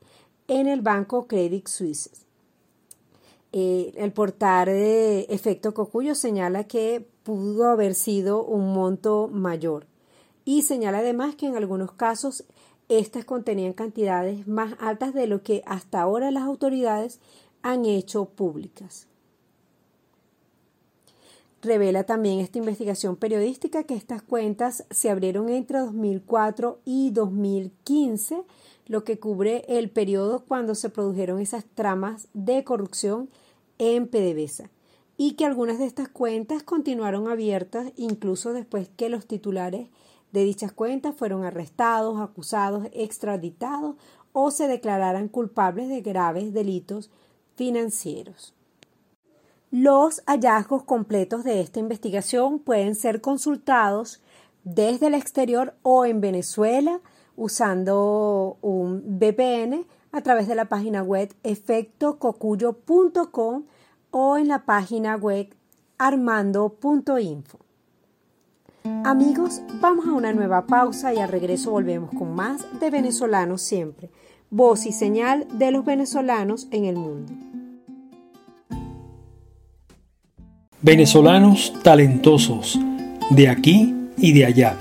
en 0.47 0.67
el 0.67 0.81
banco 0.81 1.27
Credit 1.27 1.67
Suisse. 1.67 2.09
Eh, 3.51 3.93
el 3.95 4.11
portal 4.11 4.67
de 4.67 5.21
efecto 5.29 5.73
Cocuyo 5.73 6.13
señala 6.13 6.65
que 6.65 7.07
pudo 7.23 7.69
haber 7.69 7.95
sido 7.95 8.43
un 8.43 8.73
monto 8.73 9.27
mayor 9.31 9.87
y 10.45 10.61
señala 10.61 10.99
además 10.99 11.35
que 11.35 11.47
en 11.47 11.55
algunos 11.55 11.91
casos 11.91 12.43
estas 12.89 13.25
contenían 13.25 13.73
cantidades 13.73 14.47
más 14.47 14.73
altas 14.79 15.13
de 15.13 15.27
lo 15.27 15.43
que 15.43 15.63
hasta 15.65 16.01
ahora 16.01 16.31
las 16.31 16.43
autoridades 16.43 17.19
han 17.61 17.85
hecho 17.85 18.25
públicas. 18.25 19.08
Revela 21.61 22.05
también 22.05 22.39
esta 22.39 22.57
investigación 22.57 23.17
periodística 23.17 23.83
que 23.83 23.95
estas 23.95 24.21
cuentas 24.21 24.85
se 24.91 25.09
abrieron 25.09 25.49
entre 25.49 25.79
2004 25.79 26.79
y 26.85 27.11
2015 27.11 28.43
lo 28.87 29.03
que 29.03 29.19
cubre 29.19 29.65
el 29.67 29.89
periodo 29.89 30.45
cuando 30.47 30.73
se 30.73 30.89
produjeron 30.89 31.41
esas 31.41 31.65
tramas 31.65 32.29
de 32.33 32.63
corrupción 32.63 33.29
en 33.77 34.07
PDVSA 34.07 34.69
y 35.17 35.33
que 35.33 35.45
algunas 35.45 35.79
de 35.79 35.85
estas 35.85 36.07
cuentas 36.07 36.63
continuaron 36.63 37.27
abiertas 37.27 37.91
incluso 37.97 38.53
después 38.53 38.89
que 38.95 39.09
los 39.09 39.27
titulares 39.27 39.89
de 40.31 40.45
dichas 40.45 40.71
cuentas 40.71 41.13
fueron 41.15 41.43
arrestados, 41.43 42.21
acusados, 42.21 42.87
extraditados 42.93 43.95
o 44.31 44.51
se 44.51 44.67
declararan 44.67 45.27
culpables 45.27 45.89
de 45.89 45.99
graves 45.99 46.53
delitos 46.53 47.09
financieros. 47.55 48.53
Los 49.71 50.23
hallazgos 50.25 50.83
completos 50.83 51.43
de 51.43 51.61
esta 51.61 51.79
investigación 51.79 52.57
pueden 52.57 52.95
ser 52.95 53.21
consultados 53.21 54.19
desde 54.63 55.05
el 55.07 55.13
exterior 55.13 55.75
o 55.83 56.05
en 56.05 56.21
Venezuela 56.21 57.01
usando 57.35 58.57
un 58.61 59.19
VPN 59.19 59.85
a 60.11 60.21
través 60.21 60.47
de 60.47 60.55
la 60.55 60.65
página 60.65 61.03
web 61.03 61.31
efectococuyo.com 61.43 63.65
o 64.09 64.37
en 64.37 64.47
la 64.47 64.65
página 64.65 65.15
web 65.15 65.53
armando.info. 65.99 67.59
Amigos, 69.03 69.61
vamos 69.79 70.07
a 70.07 70.13
una 70.13 70.33
nueva 70.33 70.65
pausa 70.65 71.13
y 71.13 71.19
al 71.19 71.29
regreso 71.29 71.69
volvemos 71.69 72.09
con 72.17 72.33
más 72.33 72.65
de 72.79 72.89
venezolanos 72.89 73.61
siempre, 73.61 74.09
voz 74.49 74.87
y 74.87 74.93
señal 74.93 75.45
de 75.59 75.69
los 75.69 75.85
venezolanos 75.85 76.67
en 76.71 76.85
el 76.85 76.95
mundo. 76.95 77.48
Venezolanos 80.81 81.73
talentosos, 81.83 82.79
de 83.31 83.49
aquí 83.49 83.93
y 84.15 84.31
de 84.31 84.45
allá. 84.45 84.77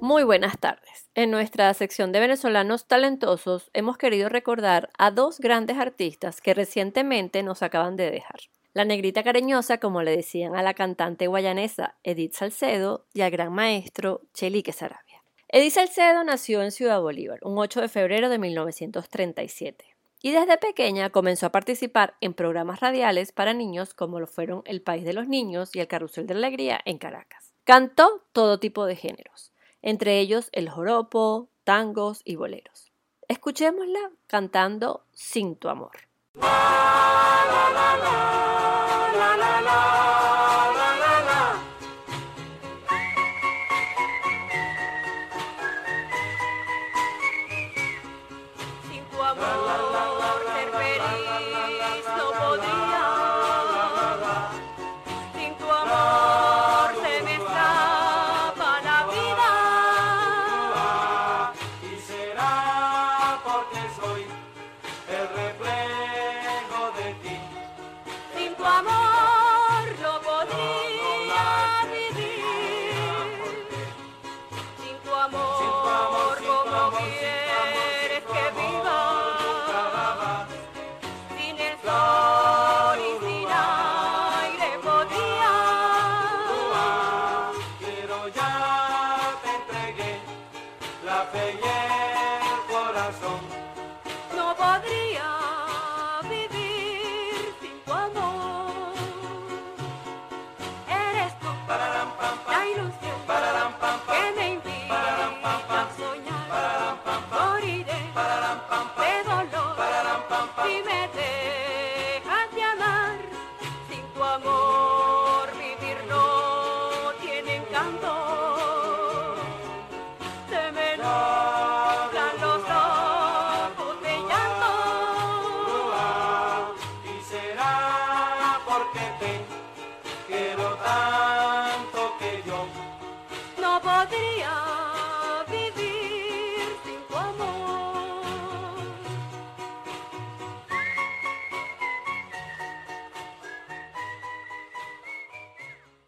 Muy 0.00 0.22
buenas 0.22 0.56
tardes. 0.56 1.10
En 1.16 1.32
nuestra 1.32 1.74
sección 1.74 2.12
de 2.12 2.20
venezolanos 2.20 2.86
talentosos 2.86 3.72
hemos 3.72 3.98
querido 3.98 4.28
recordar 4.28 4.90
a 4.96 5.10
dos 5.10 5.40
grandes 5.40 5.78
artistas 5.78 6.40
que 6.40 6.54
recientemente 6.54 7.42
nos 7.42 7.64
acaban 7.64 7.96
de 7.96 8.08
dejar. 8.12 8.38
La 8.72 8.84
negrita 8.84 9.24
cariñosa, 9.24 9.78
como 9.78 10.00
le 10.02 10.14
decían 10.14 10.54
a 10.54 10.62
la 10.62 10.74
cantante 10.74 11.26
guayanesa 11.26 11.96
Edith 12.04 12.34
Salcedo, 12.34 13.04
y 13.12 13.22
al 13.22 13.32
gran 13.32 13.52
maestro 13.52 14.20
Chelique 14.32 14.70
Sarabia. 14.70 15.24
Edith 15.48 15.72
Salcedo 15.72 16.22
nació 16.22 16.62
en 16.62 16.70
Ciudad 16.70 17.00
Bolívar 17.00 17.40
un 17.42 17.58
8 17.58 17.80
de 17.80 17.88
febrero 17.88 18.28
de 18.28 18.38
1937 18.38 19.93
y 20.24 20.32
desde 20.32 20.56
pequeña 20.56 21.10
comenzó 21.10 21.44
a 21.44 21.52
participar 21.52 22.16
en 22.22 22.32
programas 22.32 22.80
radiales 22.80 23.30
para 23.30 23.52
niños 23.52 23.92
como 23.92 24.20
lo 24.20 24.26
fueron 24.26 24.62
El 24.64 24.80
País 24.80 25.04
de 25.04 25.12
los 25.12 25.28
Niños 25.28 25.76
y 25.76 25.80
El 25.80 25.86
Carrusel 25.86 26.26
de 26.26 26.32
la 26.32 26.46
Alegría 26.46 26.80
en 26.86 26.96
Caracas. 26.96 27.52
Cantó 27.64 28.24
todo 28.32 28.58
tipo 28.58 28.86
de 28.86 28.96
géneros, 28.96 29.52
entre 29.82 30.18
ellos 30.20 30.48
el 30.52 30.70
joropo, 30.70 31.50
tangos 31.62 32.22
y 32.24 32.36
boleros. 32.36 32.90
Escuchémosla 33.28 34.12
cantando 34.26 35.04
Sin 35.12 35.56
tu 35.56 35.68
amor. 35.68 35.92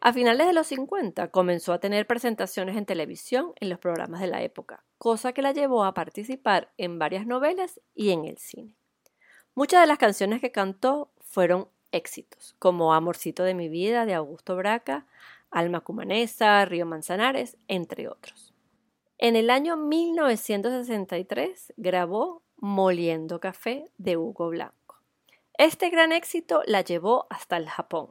A 0.07 0.13
finales 0.13 0.47
de 0.47 0.53
los 0.53 0.69
50 0.69 1.33
comenzó 1.33 1.73
a 1.73 1.81
tener 1.81 2.07
presentaciones 2.07 2.77
en 2.77 2.87
televisión 2.87 3.55
en 3.59 3.69
los 3.69 3.81
programas 3.81 4.21
de 4.21 4.29
la 4.29 4.41
época, 4.41 4.85
cosa 4.99 5.33
que 5.33 5.43
la 5.43 5.51
llevó 5.51 5.83
a 5.83 5.95
participar 5.95 6.73
en 6.77 7.01
varias 7.01 7.27
novelas 7.27 7.81
y 7.93 8.11
en 8.11 8.25
el 8.25 8.39
cine. 8.39 8.77
Muchas 9.57 9.81
de 9.81 9.89
las 9.89 9.99
canciones 9.99 10.41
que 10.41 10.53
cantó 10.53 11.11
fueron 11.19 11.69
éxitos, 11.91 12.55
como 12.61 12.95
Amorcito 12.95 13.43
de 13.43 13.55
mi 13.55 13.69
vida 13.69 14.07
de 14.07 14.15
Augusto 14.15 14.55
Braca, 14.55 15.09
Alma 15.51 15.81
Cumanesa, 15.81 16.65
Río 16.67 16.87
Manzanares, 16.87 17.57
entre 17.67 18.07
otros. 18.07 18.55
En 19.19 19.35
el 19.35 19.51
año 19.51 19.77
1963 19.77 21.75
grabó 21.77 22.45
Moliendo 22.59 23.41
Café 23.41 23.91
de 23.99 24.17
Hugo 24.17 24.51
Blanco. 24.51 25.03
Este 25.59 25.91
gran 25.91 26.13
éxito 26.13 26.63
la 26.65 26.83
llevó 26.83 27.27
hasta 27.29 27.57
el 27.57 27.69
Japón, 27.69 28.11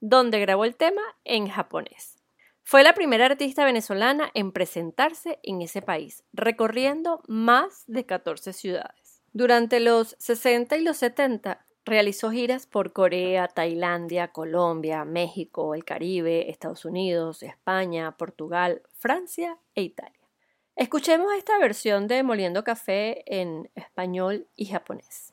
donde 0.00 0.40
grabó 0.40 0.64
el 0.64 0.76
tema 0.76 1.02
en 1.24 1.48
japonés. 1.48 2.22
Fue 2.62 2.82
la 2.82 2.94
primera 2.94 3.26
artista 3.26 3.64
venezolana 3.64 4.30
en 4.34 4.52
presentarse 4.52 5.38
en 5.42 5.62
ese 5.62 5.82
país, 5.82 6.24
recorriendo 6.32 7.22
más 7.28 7.84
de 7.86 8.06
14 8.06 8.52
ciudades. 8.52 9.22
Durante 9.32 9.80
los 9.80 10.16
60 10.18 10.76
y 10.76 10.82
los 10.82 10.96
70 10.96 11.66
Realizó 11.86 12.32
giras 12.32 12.66
por 12.66 12.92
Corea, 12.92 13.46
Tailandia, 13.46 14.32
Colombia, 14.32 15.04
México, 15.04 15.72
el 15.72 15.84
Caribe, 15.84 16.50
Estados 16.50 16.84
Unidos, 16.84 17.44
España, 17.44 18.16
Portugal, 18.16 18.82
Francia 18.98 19.60
e 19.76 19.82
Italia. 19.82 20.28
Escuchemos 20.74 21.32
esta 21.34 21.56
versión 21.60 22.08
de 22.08 22.24
Moliendo 22.24 22.64
Café 22.64 23.22
en 23.32 23.70
español 23.76 24.48
y 24.56 24.66
japonés. 24.66 25.32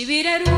ಶಿಬಿರರು 0.00 0.49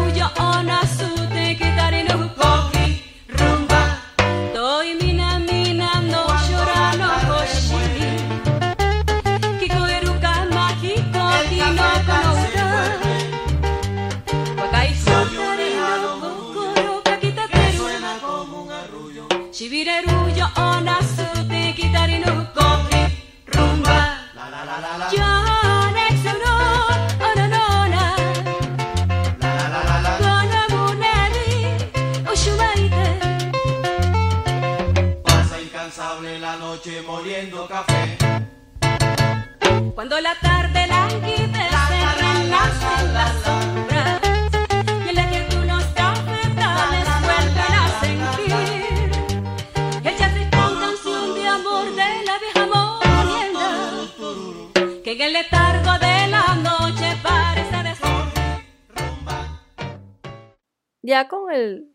Cuando 39.95 40.19
la 40.21 40.35
tarde 40.41 40.87
languidece, 40.87 41.69
renacen 42.19 43.13
las 43.13 43.33
sombras 43.43 44.21
y 45.05 45.09
el 45.11 45.17
que 45.17 45.57
unos 45.57 45.85
cafetales 45.89 47.09
vuelven 47.21 47.73
a 47.75 47.89
sentir. 48.01 49.11
Ella 50.03 50.29
se 50.33 50.51
con 50.51 50.81
canción 50.81 51.35
de 51.35 51.47
amor 51.47 51.85
de 51.95 52.25
la 52.25 52.39
vieja 52.39 52.67
morienda 52.67 53.69
que 55.05 55.13
en 55.13 55.21
el 55.21 55.33
letargo 55.35 55.93
de 55.99 56.27
la 56.29 56.55
noche 56.55 57.17
parece 57.23 57.83
decir. 57.83 58.33
Ya 61.03 61.29
con 61.29 61.53
el 61.53 61.93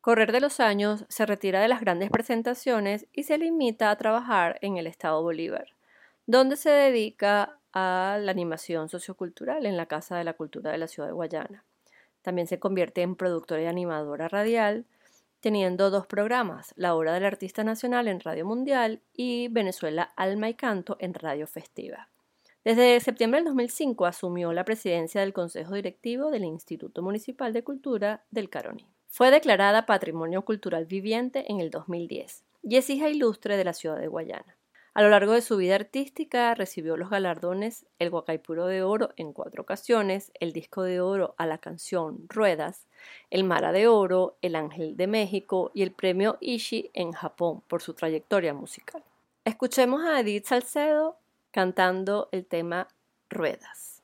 correr 0.00 0.30
de 0.30 0.40
los 0.40 0.60
años 0.60 1.04
se 1.08 1.26
retira 1.26 1.60
de 1.60 1.66
las 1.66 1.80
grandes 1.80 2.10
presentaciones 2.10 3.08
y 3.12 3.24
se 3.24 3.38
limita 3.38 3.90
a 3.90 3.96
trabajar 3.96 4.56
en 4.62 4.76
el 4.76 4.86
Estado 4.86 5.20
Bolívar 5.20 5.66
donde 6.26 6.56
se 6.56 6.70
dedica 6.70 7.58
a 7.72 8.18
la 8.20 8.30
animación 8.30 8.88
sociocultural 8.88 9.66
en 9.66 9.76
la 9.76 9.86
Casa 9.86 10.16
de 10.16 10.24
la 10.24 10.34
Cultura 10.34 10.70
de 10.70 10.78
la 10.78 10.88
Ciudad 10.88 11.08
de 11.08 11.14
Guayana. 11.14 11.64
También 12.22 12.46
se 12.46 12.58
convierte 12.58 13.02
en 13.02 13.16
productora 13.16 13.62
y 13.62 13.66
animadora 13.66 14.28
radial, 14.28 14.84
teniendo 15.40 15.90
dos 15.90 16.06
programas, 16.06 16.74
La 16.76 16.94
Hora 16.94 17.14
del 17.14 17.24
Artista 17.24 17.64
Nacional 17.64 18.08
en 18.08 18.20
Radio 18.20 18.44
Mundial 18.44 19.00
y 19.14 19.48
Venezuela 19.48 20.12
Alma 20.16 20.48
y 20.48 20.54
Canto 20.54 20.96
en 21.00 21.14
Radio 21.14 21.46
Festiva. 21.46 22.08
Desde 22.62 23.00
septiembre 23.00 23.38
del 23.38 23.46
2005 23.46 24.04
asumió 24.04 24.52
la 24.52 24.66
presidencia 24.66 25.22
del 25.22 25.32
Consejo 25.32 25.74
Directivo 25.74 26.30
del 26.30 26.44
Instituto 26.44 27.00
Municipal 27.00 27.54
de 27.54 27.64
Cultura 27.64 28.22
del 28.30 28.50
Caroní. 28.50 28.86
Fue 29.08 29.30
declarada 29.30 29.86
Patrimonio 29.86 30.44
Cultural 30.44 30.84
Viviente 30.84 31.50
en 31.50 31.60
el 31.60 31.70
2010 31.70 32.44
y 32.62 32.76
es 32.76 32.90
hija 32.90 33.08
ilustre 33.08 33.56
de 33.56 33.64
la 33.64 33.72
ciudad 33.72 33.98
de 33.98 34.08
Guayana. 34.08 34.59
A 35.00 35.02
lo 35.02 35.08
largo 35.08 35.32
de 35.32 35.40
su 35.40 35.56
vida 35.56 35.76
artística 35.76 36.54
recibió 36.54 36.94
los 36.98 37.08
galardones 37.08 37.86
el 37.98 38.10
Guacaipuro 38.10 38.66
de 38.66 38.82
Oro 38.82 39.14
en 39.16 39.32
cuatro 39.32 39.62
ocasiones, 39.62 40.30
el 40.38 40.52
Disco 40.52 40.82
de 40.82 41.00
Oro 41.00 41.34
a 41.38 41.46
la 41.46 41.56
canción 41.56 42.26
Ruedas, 42.28 42.86
el 43.30 43.44
Mara 43.44 43.72
de 43.72 43.88
Oro, 43.88 44.36
el 44.42 44.54
Ángel 44.54 44.98
de 44.98 45.06
México 45.06 45.70
y 45.72 45.84
el 45.84 45.92
Premio 45.92 46.36
Ishi 46.42 46.90
en 46.92 47.12
Japón 47.12 47.62
por 47.66 47.80
su 47.80 47.94
trayectoria 47.94 48.52
musical. 48.52 49.02
Escuchemos 49.46 50.04
a 50.04 50.20
Edith 50.20 50.44
Salcedo 50.44 51.16
cantando 51.50 52.28
el 52.30 52.44
tema 52.44 52.86
Ruedas. 53.30 54.02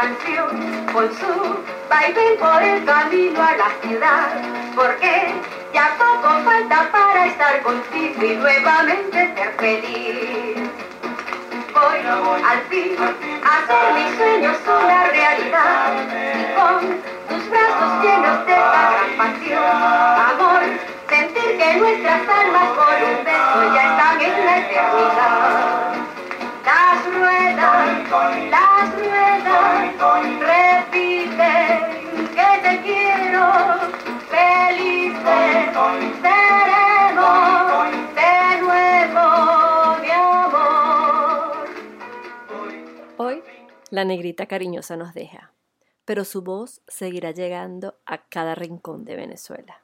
Canción 0.00 0.86
con 0.92 1.08
su 1.18 1.58
baile 1.90 2.36
por 2.38 2.62
el 2.62 2.84
camino 2.84 3.42
a 3.42 3.56
la 3.56 3.70
ciudad, 3.82 4.28
porque 4.76 5.34
ya 5.74 5.96
poco 5.98 6.28
falta 6.44 6.88
para 6.92 7.26
estar 7.26 7.60
contigo 7.62 8.24
y 8.24 8.36
nuevamente 8.36 9.34
ser 9.34 9.52
feliz. 9.58 10.70
Voy 11.74 11.98
al 12.50 12.60
fin 12.70 12.96
a 13.44 13.58
hacer 13.58 13.94
mis 13.94 14.16
sueños 14.16 14.56
una 14.66 15.04
realidad 15.06 15.92
y 16.38 16.54
con 16.54 16.80
tus 17.28 17.50
brazos 17.50 18.04
llenos 18.04 18.46
de 18.46 18.52
esta 18.52 18.80
gran 18.92 19.12
pasión, 19.18 19.64
amor, 20.30 20.62
sentir 21.08 21.58
que 21.58 21.76
nuestras 21.76 22.20
almas 22.28 22.68
por 22.78 22.94
un 23.10 23.24
beso 23.24 23.74
ya 23.74 23.82
están 23.90 24.20
en 24.20 24.46
la 24.46 24.58
eternidad. 24.58 25.97
Las 26.68 27.00
ruedas, 27.06 28.10
las 28.50 28.94
ruedas, 28.94 29.96
repiten 30.38 31.80
que 32.34 32.50
te 32.62 32.74
quiero, 32.82 33.46
felices 34.28 35.72
seremos 36.20 37.88
de 38.14 38.60
nuevo, 38.60 39.24
mi 40.02 40.10
amor. 40.10 41.68
Hoy, 43.16 43.42
la 43.88 44.04
negrita 44.04 44.44
cariñosa 44.44 44.98
nos 44.98 45.14
deja, 45.14 45.52
pero 46.04 46.26
su 46.26 46.42
voz 46.42 46.82
seguirá 46.86 47.30
llegando 47.30 47.94
a 48.04 48.18
cada 48.18 48.54
rincón 48.54 49.06
de 49.06 49.16
Venezuela. 49.16 49.80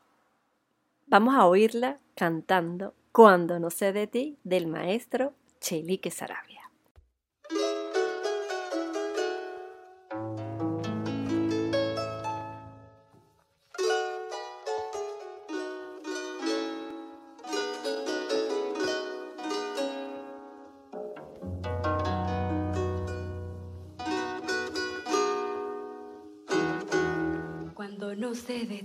Vamos 1.06 1.34
a 1.34 1.46
oírla 1.46 1.98
cantando 2.14 2.92
Cuando 3.10 3.58
no 3.58 3.70
sé 3.70 3.94
de 3.94 4.06
ti 4.06 4.38
del 4.44 4.66
maestro 4.66 5.32
Chelique 5.60 6.10
Sarabia. 6.10 6.63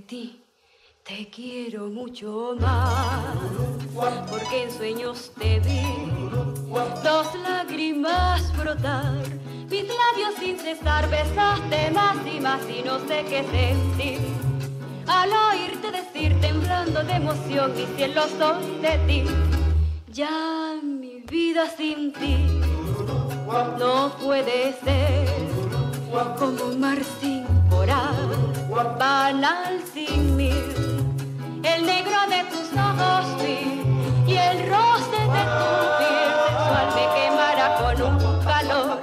Te 0.10 1.30
quiero 1.30 1.88
mucho 1.88 2.56
más, 2.60 3.38
porque 4.30 4.64
en 4.64 4.72
sueños 4.72 5.32
te 5.38 5.60
vi. 5.60 5.84
Dos 7.04 7.28
lágrimas 7.44 8.56
brotar, 8.58 9.22
mis 9.70 9.84
labios 9.84 10.36
sin 10.40 10.58
cesar 10.58 11.10
besaste 11.10 11.92
más 11.92 12.18
y 12.26 12.40
más 12.40 12.62
y 12.70 12.82
no 12.82 12.98
sé 13.08 13.24
qué 13.30 13.44
sentir. 13.52 14.20
Al 15.08 15.30
oírte 15.52 15.92
decir 15.92 16.40
temblando 16.42 17.04
de 17.04 17.14
emoción 17.14 17.76
mi 17.76 17.86
cielo 17.96 18.24
soy 18.40 18.80
de 18.82 18.98
ti, 19.08 19.24
ya 20.12 20.76
mi 20.82 21.22
vida 21.22 21.70
sin 21.70 22.14
ti 22.14 22.60
no 23.78 24.12
puede 24.22 24.74
ser 24.84 25.28
como 26.38 26.66
un 26.66 26.80
mar 26.80 27.00
sin 27.20 27.46
coral, 27.70 28.49
van 28.70 29.44
al 29.44 29.82
mil 30.36 30.54
el 31.64 31.86
negro 31.86 32.18
de 32.30 32.44
tus 32.52 32.70
ojos 32.78 33.26
y 34.28 34.36
el 34.36 34.70
roce 34.70 35.20
de 35.36 35.44
tu 35.58 35.70
piel 36.00 36.30
sexual 36.46 36.88
me 36.96 37.06
quemará 37.16 37.68
con 37.80 38.02
un 38.02 38.44
calor 38.44 39.02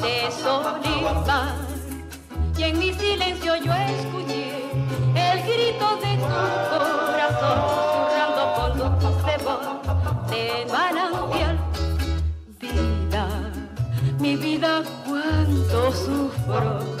de 0.00 0.30
solimar. 0.30 1.54
Y 2.56 2.62
en 2.62 2.78
mi 2.78 2.92
silencio 2.94 3.56
yo 3.56 3.72
escuché 3.72 4.70
el 5.14 5.42
grito 5.42 5.96
de 5.96 6.16
tu 6.16 6.28
corazón 6.70 7.58
susurrando 7.74 8.42
con 8.56 8.70
tu 8.78 8.84
voz 9.44 10.30
de 10.30 10.66
manantial. 10.72 11.58
Vida, 12.60 13.28
mi 14.18 14.36
vida, 14.36 14.82
cuánto 15.06 15.92
sufro 15.92 16.97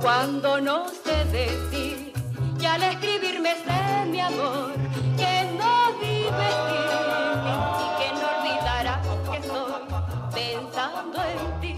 cuando 0.00 0.60
no 0.60 0.88
sé 0.88 1.24
de 1.32 1.46
ti. 1.70 2.12
Y 2.60 2.64
al 2.64 2.82
escribirme 2.82 3.54
sé 3.56 4.10
mi 4.10 4.20
amor, 4.20 4.72
que 5.16 5.50
no 5.58 5.98
mí 6.00 6.26
y 7.82 7.88
que 7.98 8.08
no 8.18 8.24
olvidará 8.38 9.00
que 9.30 9.36
estoy 9.38 9.72
pensando 10.32 11.18
en 11.22 11.60
ti. 11.60 11.76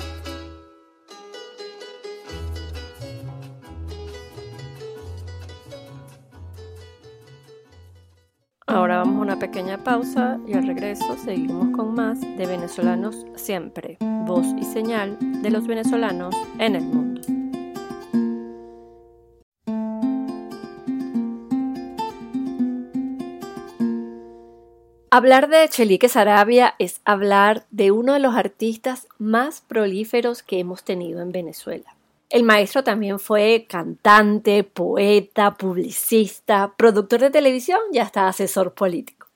Ahora 8.67 8.99
vamos 8.99 9.17
a 9.19 9.21
una 9.21 9.39
pequeña 9.39 9.79
pausa 9.79 10.39
y 10.47 10.55
al 10.55 10.67
regreso 10.67 11.17
seguimos 11.17 11.71
con 11.77 11.95
más 11.95 12.21
de 12.21 12.47
venezolanos 12.47 13.25
siempre, 13.37 13.99
voz 14.27 14.47
y 14.59 14.65
señal 14.65 15.17
de 15.43 15.51
los 15.51 15.67
venezolanos 15.67 16.35
en 16.59 16.77
el 16.77 16.83
mundo. 16.83 17.14
Hablar 25.17 25.49
de 25.49 25.69
Chelique 25.69 26.09
Sarabia 26.09 26.75
es 26.81 27.01
hablar 27.05 27.67
de 27.71 27.93
uno 27.93 28.15
de 28.15 28.19
los 28.19 28.35
artistas 28.35 29.07
más 29.17 29.61
prolíferos 29.61 30.43
que 30.43 30.59
hemos 30.59 30.83
tenido 30.83 31.23
en 31.23 31.31
Venezuela. 31.31 31.95
El 32.31 32.43
maestro 32.43 32.83
también 32.83 33.21
fue 33.21 33.67
cantante, 33.69 34.65
poeta, 34.65 35.55
publicista, 35.55 36.75
productor 36.77 37.21
de 37.21 37.31
televisión 37.31 37.79
y 37.93 38.01
hasta 38.01 38.27
asesor 38.27 38.75
político. 38.75 39.29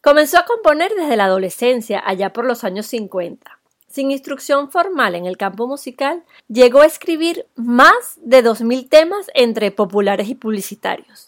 Comenzó 0.00 0.38
a 0.38 0.44
componer 0.44 0.92
desde 0.94 1.16
la 1.16 1.24
adolescencia, 1.24 2.00
allá 2.06 2.32
por 2.32 2.44
los 2.44 2.62
años 2.62 2.86
50. 2.86 3.58
Sin 3.88 4.12
instrucción 4.12 4.70
formal 4.70 5.16
en 5.16 5.26
el 5.26 5.36
campo 5.36 5.66
musical, 5.66 6.22
llegó 6.46 6.82
a 6.82 6.86
escribir 6.86 7.44
más 7.56 8.18
de 8.18 8.44
2.000 8.44 8.88
temas 8.88 9.26
entre 9.34 9.72
populares 9.72 10.28
y 10.28 10.36
publicitarios. 10.36 11.27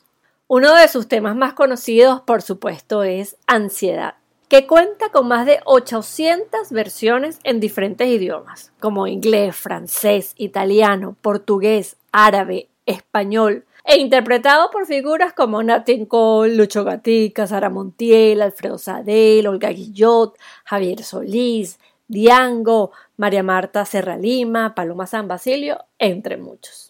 Uno 0.52 0.74
de 0.74 0.88
sus 0.88 1.06
temas 1.06 1.36
más 1.36 1.52
conocidos, 1.52 2.22
por 2.22 2.42
supuesto, 2.42 3.04
es 3.04 3.36
Ansiedad, 3.46 4.14
que 4.48 4.66
cuenta 4.66 5.10
con 5.10 5.28
más 5.28 5.46
de 5.46 5.60
800 5.64 6.72
versiones 6.72 7.38
en 7.44 7.60
diferentes 7.60 8.08
idiomas, 8.08 8.72
como 8.80 9.06
inglés, 9.06 9.54
francés, 9.54 10.34
italiano, 10.36 11.14
portugués, 11.22 11.98
árabe, 12.10 12.68
español, 12.84 13.64
e 13.84 13.98
interpretado 13.98 14.72
por 14.72 14.86
figuras 14.86 15.34
como 15.34 15.62
Nat 15.62 15.86
King 15.86 16.06
Cole, 16.06 16.56
Lucho 16.56 16.82
Gatica, 16.82 17.46
Sara 17.46 17.70
Montiel, 17.70 18.42
Alfredo 18.42 18.76
Sadel, 18.76 19.46
Olga 19.46 19.68
Guillot, 19.68 20.36
Javier 20.64 21.04
Solís, 21.04 21.78
Diango, 22.08 22.90
María 23.16 23.44
Marta 23.44 23.84
Serra 23.84 24.16
Lima, 24.16 24.74
Paloma 24.74 25.06
San 25.06 25.28
Basilio, 25.28 25.84
entre 26.00 26.38
muchos. 26.38 26.89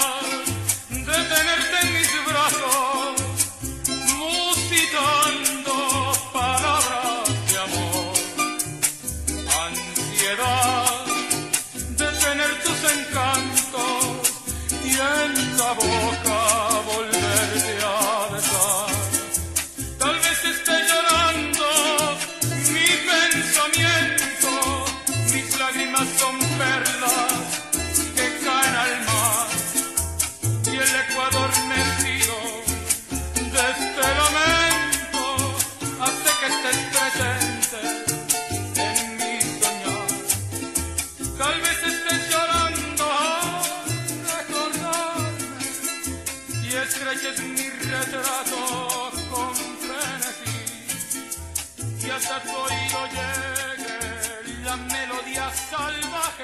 llegue 53.11 54.63
la 54.63 54.77
melodía 54.77 55.49
salvaje 55.51 56.43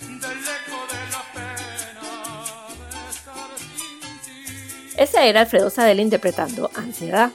del 0.00 0.40
eco 0.40 0.78
de 0.90 1.02
la 1.12 1.22
pena. 1.34 1.50
Ese 4.96 5.28
era 5.28 5.40
Alfredo 5.40 5.70
Sadel 5.70 6.00
interpretando 6.00 6.70
Ansiedad. 6.74 7.30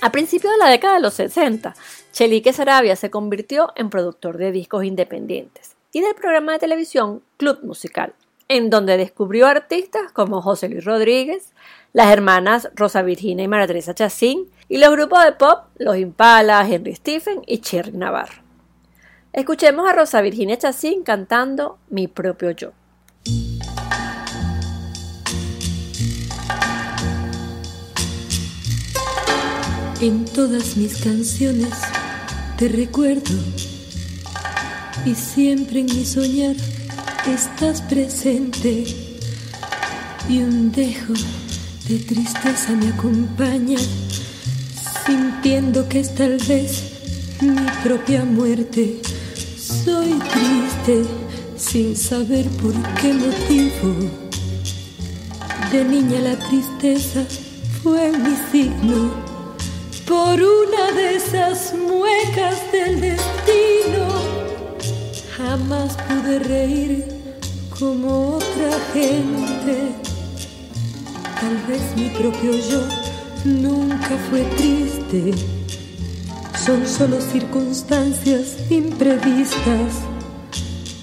A 0.00 0.12
principios 0.12 0.52
de 0.52 0.58
la 0.58 0.68
década 0.68 0.94
de 0.94 1.00
los 1.00 1.14
60, 1.14 1.74
Chelique 2.12 2.52
Sarabia 2.52 2.96
se 2.96 3.10
convirtió 3.10 3.72
en 3.76 3.90
productor 3.90 4.38
de 4.38 4.52
discos 4.52 4.84
independientes 4.84 5.76
y 5.92 6.00
del 6.00 6.14
programa 6.14 6.52
de 6.52 6.58
televisión 6.58 7.22
Club 7.36 7.60
Musical, 7.62 8.12
en 8.48 8.70
donde 8.70 8.96
descubrió 8.96 9.46
artistas 9.46 10.12
como 10.12 10.42
José 10.42 10.68
Luis 10.68 10.84
Rodríguez, 10.84 11.52
las 11.92 12.12
hermanas 12.12 12.70
Rosa 12.74 13.02
Virginia 13.02 13.44
y 13.44 13.48
María 13.48 13.66
Teresa 13.66 13.94
Chacín 13.94 14.50
y 14.68 14.78
los 14.78 14.90
grupos 14.92 15.24
de 15.24 15.32
pop 15.32 15.64
Los 15.76 15.96
Impala, 15.96 16.66
Henry 16.68 16.94
Stephen 16.94 17.42
y 17.46 17.58
Cherry 17.58 17.92
Navarro. 17.92 18.42
Escuchemos 19.32 19.88
a 19.88 19.92
Rosa 19.92 20.20
Virginia 20.20 20.58
Chacín 20.58 21.02
cantando 21.02 21.78
Mi 21.88 22.08
propio 22.08 22.50
yo. 22.50 22.72
En 30.00 30.24
todas 30.26 30.76
mis 30.76 31.02
canciones 31.02 31.72
te 32.56 32.68
recuerdo 32.68 33.34
y 35.04 35.14
siempre 35.14 35.80
en 35.80 35.86
mi 35.86 36.04
soñar 36.04 36.54
estás 37.26 37.82
presente 37.82 38.84
y 40.28 40.42
un 40.42 40.70
dejo 40.70 41.14
de 41.88 41.98
tristeza 41.98 42.72
me 42.74 42.88
acompaña 42.88 43.78
sintiendo 45.08 45.88
que 45.88 46.00
es 46.00 46.14
tal 46.14 46.36
vez 46.36 46.82
mi 47.40 47.56
propia 47.82 48.24
muerte. 48.26 49.00
Soy 49.56 50.12
triste 50.34 51.02
sin 51.56 51.96
saber 51.96 52.44
por 52.60 52.74
qué 53.00 53.14
motivo. 53.14 53.88
De 55.72 55.82
niña 55.82 56.20
la 56.20 56.36
tristeza 56.36 57.24
fue 57.82 58.12
mi 58.12 58.36
signo 58.52 59.14
por 60.06 60.34
una 60.42 60.92
de 60.94 61.16
esas 61.16 61.72
muecas 61.72 62.56
del 62.70 63.00
destino. 63.00 64.04
Jamás 65.38 65.96
pude 66.06 66.38
reír 66.40 67.06
como 67.78 68.36
otra 68.36 68.72
gente. 68.92 69.74
Tal 71.40 71.56
vez 71.66 71.82
mi 71.96 72.10
propio 72.10 72.52
yo 72.52 73.07
nunca 73.48 74.16
fue 74.30 74.42
triste. 74.56 75.32
son 76.64 76.86
solo 76.86 77.20
circunstancias 77.20 78.70
imprevistas 78.70 80.02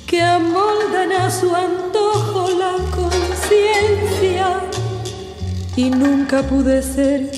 que 0.06 0.22
amoldan 0.22 1.12
a 1.14 1.32
su 1.32 1.54
antojo 1.56 2.50
la 2.58 2.76
conciencia 2.96 4.62
y 5.76 5.90
nunca 5.90 6.44
pude 6.44 6.82
ser 6.82 7.32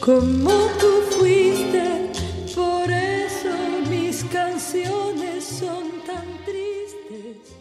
como 0.00 0.50
tú 0.78 1.18
fuiste, 1.18 2.10
por 2.54 2.90
eso 2.90 3.48
mis 3.88 4.24
canciones 4.24 5.44
son 5.44 5.90
tan 6.06 6.26
tristes. 6.44 7.56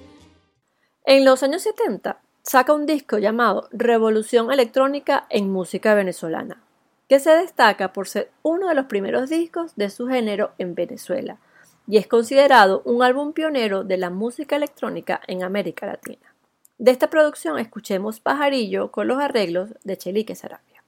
En 1.06 1.26
los 1.26 1.43
años 1.43 1.64
70 1.64 2.20
saca 2.43 2.74
un 2.74 2.86
disco 2.86 3.18
llamado 3.18 3.70
Revolución 3.72 4.52
Electrónica 4.52 5.26
en 5.30 5.52
Música 5.52 5.93
Venezolana, 5.93 6.64
que 7.10 7.20
se 7.20 7.32
destaca 7.32 7.91
por 7.91 8.07
ser 8.07 8.32
uno 8.43 8.70
de 8.70 8.76
los 8.76 8.86
primeros 8.86 9.30
discos 9.30 9.76
de 9.76 9.89
su 9.89 10.07
género 10.07 10.51
en 10.60 10.76
Venezuela 10.76 11.39
y 11.88 11.97
es 11.97 12.05
considerado 12.05 12.84
un 12.86 13.01
álbum 13.01 13.34
pionero 13.34 13.84
de 13.84 13.97
la 13.97 14.12
música 14.12 14.55
electrónica 14.55 15.20
en 15.26 15.43
América 15.43 15.88
Latina. 15.88 16.36
De 16.78 16.91
esta 16.91 17.10
producción 17.10 17.57
escuchemos 17.57 18.20
Pajarillo 18.20 18.91
con 18.91 19.07
los 19.07 19.20
arreglos 19.20 19.72
de 19.84 19.97
Chelique 19.97 20.36
Sarabia. 20.36 20.79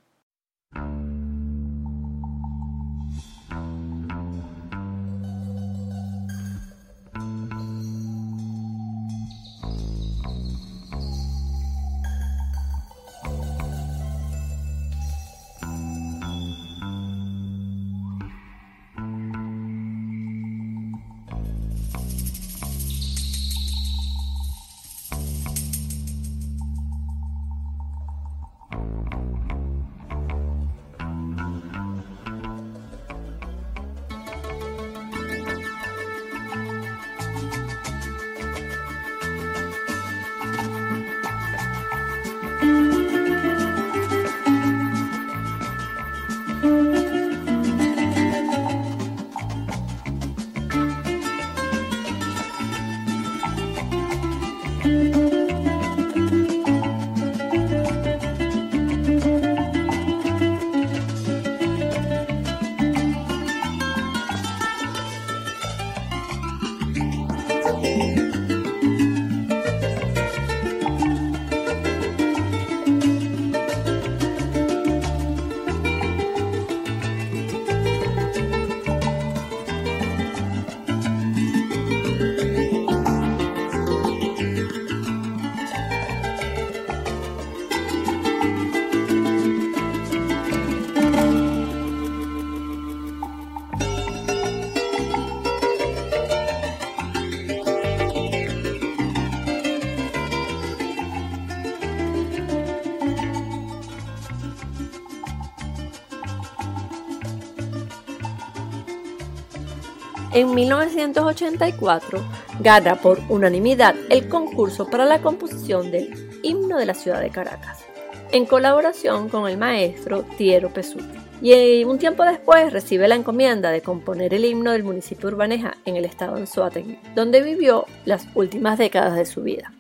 En 110.41 110.55
1984 110.55 112.19
gana 112.61 112.95
por 112.95 113.19
unanimidad 113.29 113.93
el 114.09 114.27
concurso 114.27 114.89
para 114.89 115.05
la 115.05 115.21
composición 115.21 115.91
del 115.91 116.11
himno 116.41 116.79
de 116.79 116.87
la 116.87 116.95
ciudad 116.95 117.21
de 117.21 117.29
Caracas, 117.29 117.85
en 118.31 118.47
colaboración 118.47 119.29
con 119.29 119.47
el 119.47 119.59
maestro 119.59 120.23
Tiero 120.39 120.73
Pesuti. 120.73 121.05
Y 121.43 121.53
eh, 121.53 121.85
un 121.85 121.99
tiempo 121.99 122.25
después 122.25 122.73
recibe 122.73 123.07
la 123.07 123.13
encomienda 123.13 123.69
de 123.69 123.83
componer 123.83 124.33
el 124.33 124.43
himno 124.43 124.71
del 124.71 124.83
municipio 124.83 125.29
Urbaneja 125.29 125.77
en 125.85 125.95
el 125.95 126.05
estado 126.05 126.33
de 126.33 126.41
Anzoátegui, 126.41 126.97
donde 127.13 127.43
vivió 127.43 127.85
las 128.05 128.27
últimas 128.33 128.79
décadas 128.79 129.15
de 129.15 129.27
su 129.27 129.43
vida. 129.43 129.71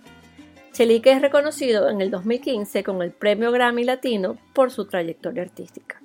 Chelique 0.73 1.11
es 1.11 1.23
reconocido 1.23 1.89
en 1.89 2.01
el 2.01 2.11
2015 2.11 2.83
con 2.83 3.01
el 3.01 3.09
Premio 3.09 3.51
Grammy 3.51 3.83
Latino 3.83 4.37
por 4.53 4.69
su 4.69 4.85
trayectoria 4.85 5.41
artística. 5.41 5.99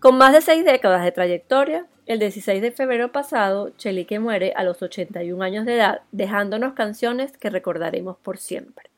Con 0.00 0.16
más 0.16 0.32
de 0.32 0.40
seis 0.40 0.64
décadas 0.64 1.04
de 1.04 1.12
trayectoria, 1.12 1.86
el 2.06 2.18
16 2.18 2.60
de 2.60 2.70
febrero 2.70 3.12
pasado, 3.12 3.70
Chelique 3.78 4.18
muere 4.18 4.52
a 4.56 4.64
los 4.64 4.82
81 4.82 5.42
años 5.42 5.64
de 5.64 5.76
edad, 5.76 6.02
dejándonos 6.12 6.74
canciones 6.74 7.36
que 7.36 7.50
recordaremos 7.50 8.16
por 8.22 8.38
siempre. 8.38 8.90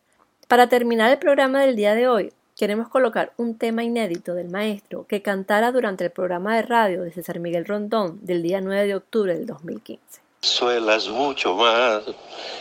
Para 0.49 0.69
terminar 0.69 1.11
el 1.13 1.19
programa 1.19 1.63
del 1.63 1.77
día 1.77 1.95
de 1.95 2.09
hoy, 2.09 2.33
queremos 2.57 2.89
colocar 2.89 3.33
un 3.37 3.59
tema 3.59 3.85
inédito 3.85 4.35
del 4.35 4.49
maestro 4.49 5.07
que 5.07 5.23
cantara 5.23 5.73
durante 5.73 6.05
el 6.05 6.11
programa 6.11 6.57
de 6.57 6.63
radio 6.63 7.03
de 7.03 7.13
César 7.13 7.39
Miguel 7.39 7.67
Rondón 7.67 8.19
del 8.23 8.43
día 8.43 8.61
9 8.61 8.87
de 8.87 8.95
octubre 8.95 9.35
del 9.35 9.47
2015. 9.47 10.21
Suelas 10.41 11.09
mucho 11.09 11.55
más 11.55 12.03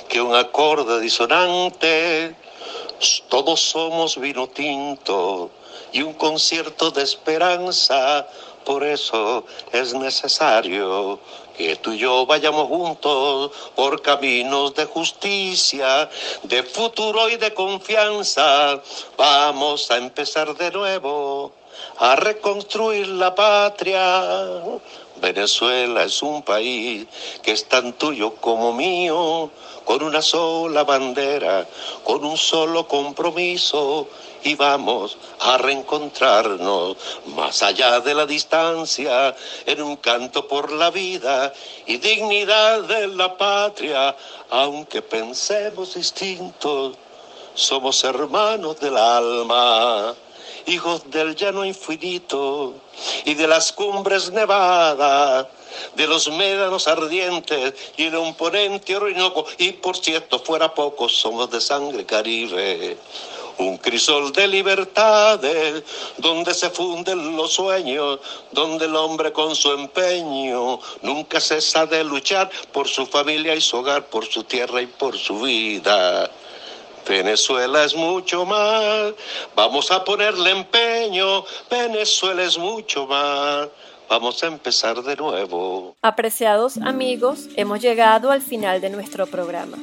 que 0.10 0.22
un 0.22 0.36
acorde 0.36 1.00
disonante, 1.00 2.36
todos 3.30 3.60
somos 3.60 4.20
vino 4.20 4.48
tinto 4.48 5.52
y 5.92 6.02
un 6.02 6.14
concierto 6.14 6.92
de 6.92 7.04
esperanza 7.04 8.28
por 8.66 8.84
eso 8.84 9.46
es 9.72 9.94
necesario 9.94 11.20
que 11.58 11.76
tú 11.78 11.94
y 11.94 12.00
yo 12.00 12.26
vayamos 12.26 12.68
juntos 12.68 13.52
por 13.76 14.02
caminos 14.02 14.74
de 14.76 14.86
justicia, 14.86 16.10
de 16.44 16.64
futuro 16.64 17.30
y 17.30 17.38
de 17.38 17.54
confianza. 17.54 18.82
Vamos 19.16 19.90
a 19.92 19.98
empezar 19.98 20.56
de 20.56 20.72
nuevo 20.72 21.54
a 22.00 22.16
reconstruir 22.16 23.08
la 23.08 23.34
patria. 23.34 24.24
Venezuela 25.22 26.04
es 26.04 26.22
un 26.22 26.44
país 26.44 27.08
que 27.42 27.52
es 27.52 27.66
tan 27.70 27.94
tuyo 27.94 28.36
como 28.36 28.74
mío, 28.74 29.50
con 29.86 30.04
una 30.04 30.22
sola 30.22 30.84
bandera, 30.84 31.66
con 32.04 32.26
un 32.26 32.38
solo 32.38 32.88
compromiso 32.88 34.10
y 34.46 34.54
vamos 34.54 35.18
a 35.40 35.58
reencontrarnos 35.58 36.98
más 37.36 37.64
allá 37.64 38.00
de 38.00 38.14
la 38.14 38.28
distancia 38.28 39.36
en 39.66 39.82
un 39.82 39.96
canto 39.98 40.48
por 40.48 40.72
la 40.72 40.92
vida 40.92 41.52
y 41.88 41.98
dignidad 41.98 42.84
de 42.84 43.08
la 43.08 43.36
patria, 43.36 44.16
aunque 44.52 45.02
pensemos 45.02 45.96
distintos, 45.96 46.96
somos 47.56 48.04
hermanos 48.04 48.80
del 48.80 48.96
alma, 48.96 50.14
hijos 50.68 51.10
del 51.10 51.36
llano 51.36 51.66
infinito 51.66 52.76
y 53.26 53.34
de 53.34 53.48
las 53.48 53.72
cumbres 53.72 54.32
nevadas 54.32 55.48
de 55.96 56.06
los 56.06 56.30
médanos 56.30 56.88
ardientes 56.88 57.74
y 57.98 58.10
de 58.10 58.18
un 58.18 58.36
ponente 58.36 58.96
Orinoco, 58.96 59.46
y 59.58 59.72
por 59.72 59.98
cierto 59.98 60.38
fuera 60.38 60.72
poco, 60.72 61.10
somos 61.10 61.50
de 61.50 61.60
sangre 61.60 62.06
caribe 62.06 62.98
un 63.58 63.78
crisol 63.78 64.32
de 64.32 64.48
libertades, 64.48 65.84
donde 66.18 66.54
se 66.54 66.70
funden 66.70 67.36
los 67.36 67.54
sueños, 67.54 68.20
donde 68.52 68.86
el 68.86 68.96
hombre 68.96 69.32
con 69.32 69.56
su 69.56 69.72
empeño 69.72 70.80
nunca 71.02 71.40
cesa 71.40 71.86
de 71.86 72.04
luchar 72.04 72.50
por 72.72 72.88
su 72.88 73.06
familia 73.06 73.56
y 73.56 73.62
su 73.62 73.78
hogar, 73.78 74.06
por 74.06 74.26
su 74.26 74.44
tierra 74.44 74.82
y 74.82 74.88
por 74.88 75.18
su 75.18 75.42
vida. 75.42 76.30
Venezuela 77.08 77.84
es 77.84 77.96
mucho 77.96 78.46
más, 78.46 79.14
vamos 79.56 79.92
a 79.92 80.04
ponerle 80.04 80.52
empeño, 80.52 81.46
Venezuela 81.70 82.44
es 82.44 82.58
mucho 82.58 83.06
más. 83.06 83.70
Vamos 84.08 84.44
a 84.44 84.48
empezar 84.48 85.02
de 85.02 85.16
nuevo. 85.16 85.96
Apreciados 86.04 86.78
amigos, 86.78 87.48
hemos 87.56 87.82
llegado 87.82 88.30
al 88.30 88.44
final 88.44 88.80
de 88.80 88.92
nuestro 88.92 89.26
programa. 89.26 89.78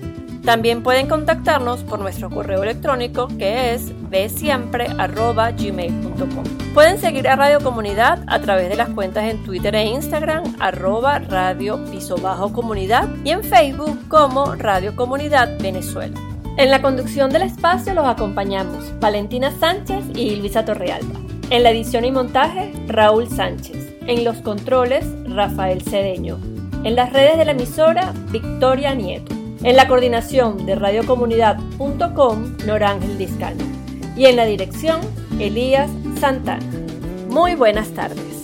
También 0.49 0.83
pueden 0.83 1.07
contactarnos 1.09 1.85
por 1.85 1.99
nuestro 1.99 2.31
correo 2.31 2.63
electrónico 2.63 3.29
que 3.37 3.75
es 3.75 3.93
bsiempre.gmail.com. 4.09 6.45
Pueden 6.73 6.99
seguir 6.99 7.29
a 7.29 7.37
Radio 7.37 7.61
Comunidad 7.61 8.25
a 8.27 8.41
través 8.41 8.71
de 8.71 8.77
las 8.77 8.89
cuentas 8.89 9.25
en 9.25 9.45
Twitter 9.45 9.75
e 9.75 9.85
Instagram 9.85 10.45
arroba 10.59 11.19
radio 11.19 11.85
piso 11.91 12.17
bajo 12.17 12.55
comunidad 12.55 13.11
y 13.25 13.31
en 13.33 13.45
Facebook 13.45 14.09
como 14.09 14.55
Radio 14.55 14.97
Comunidad 14.97 15.51
Venezuela. 15.61 16.19
En 16.57 16.71
la 16.71 16.81
conducción 16.81 17.29
del 17.29 17.43
espacio 17.43 17.93
los 17.93 18.07
acompañamos 18.07 18.99
Valentina 19.01 19.53
Sánchez 19.61 20.03
y 20.15 20.37
Luisa 20.37 20.65
Torrealba. 20.65 21.21
En 21.51 21.63
la 21.63 21.73
edición 21.73 22.07
y 22.07 22.11
montaje, 22.11 22.73
Raúl 22.87 23.29
Sánchez. 23.29 23.77
En 24.07 24.25
los 24.25 24.39
controles, 24.39 25.05
Rafael 25.27 25.83
Cedeño. 25.83 26.39
En 26.85 26.97
las 26.97 27.13
redes 27.13 27.37
de 27.37 27.45
la 27.45 27.51
emisora, 27.51 28.15
Victoria 28.31 28.95
Nieto. 28.95 29.38
En 29.63 29.75
la 29.77 29.89
coordinación 29.89 30.67
de 30.67 30.77
radiocomunidad.com, 30.77 32.57
Norángel 32.65 33.19
Discano. 33.19 33.65
Y 34.17 34.27
en 34.27 34.37
la 34.37 34.45
dirección, 34.45 35.01
Elías 35.41 35.91
Santana. 36.21 36.65
Muy 37.29 37.55
buenas 37.57 37.89
tardes. 37.91 38.38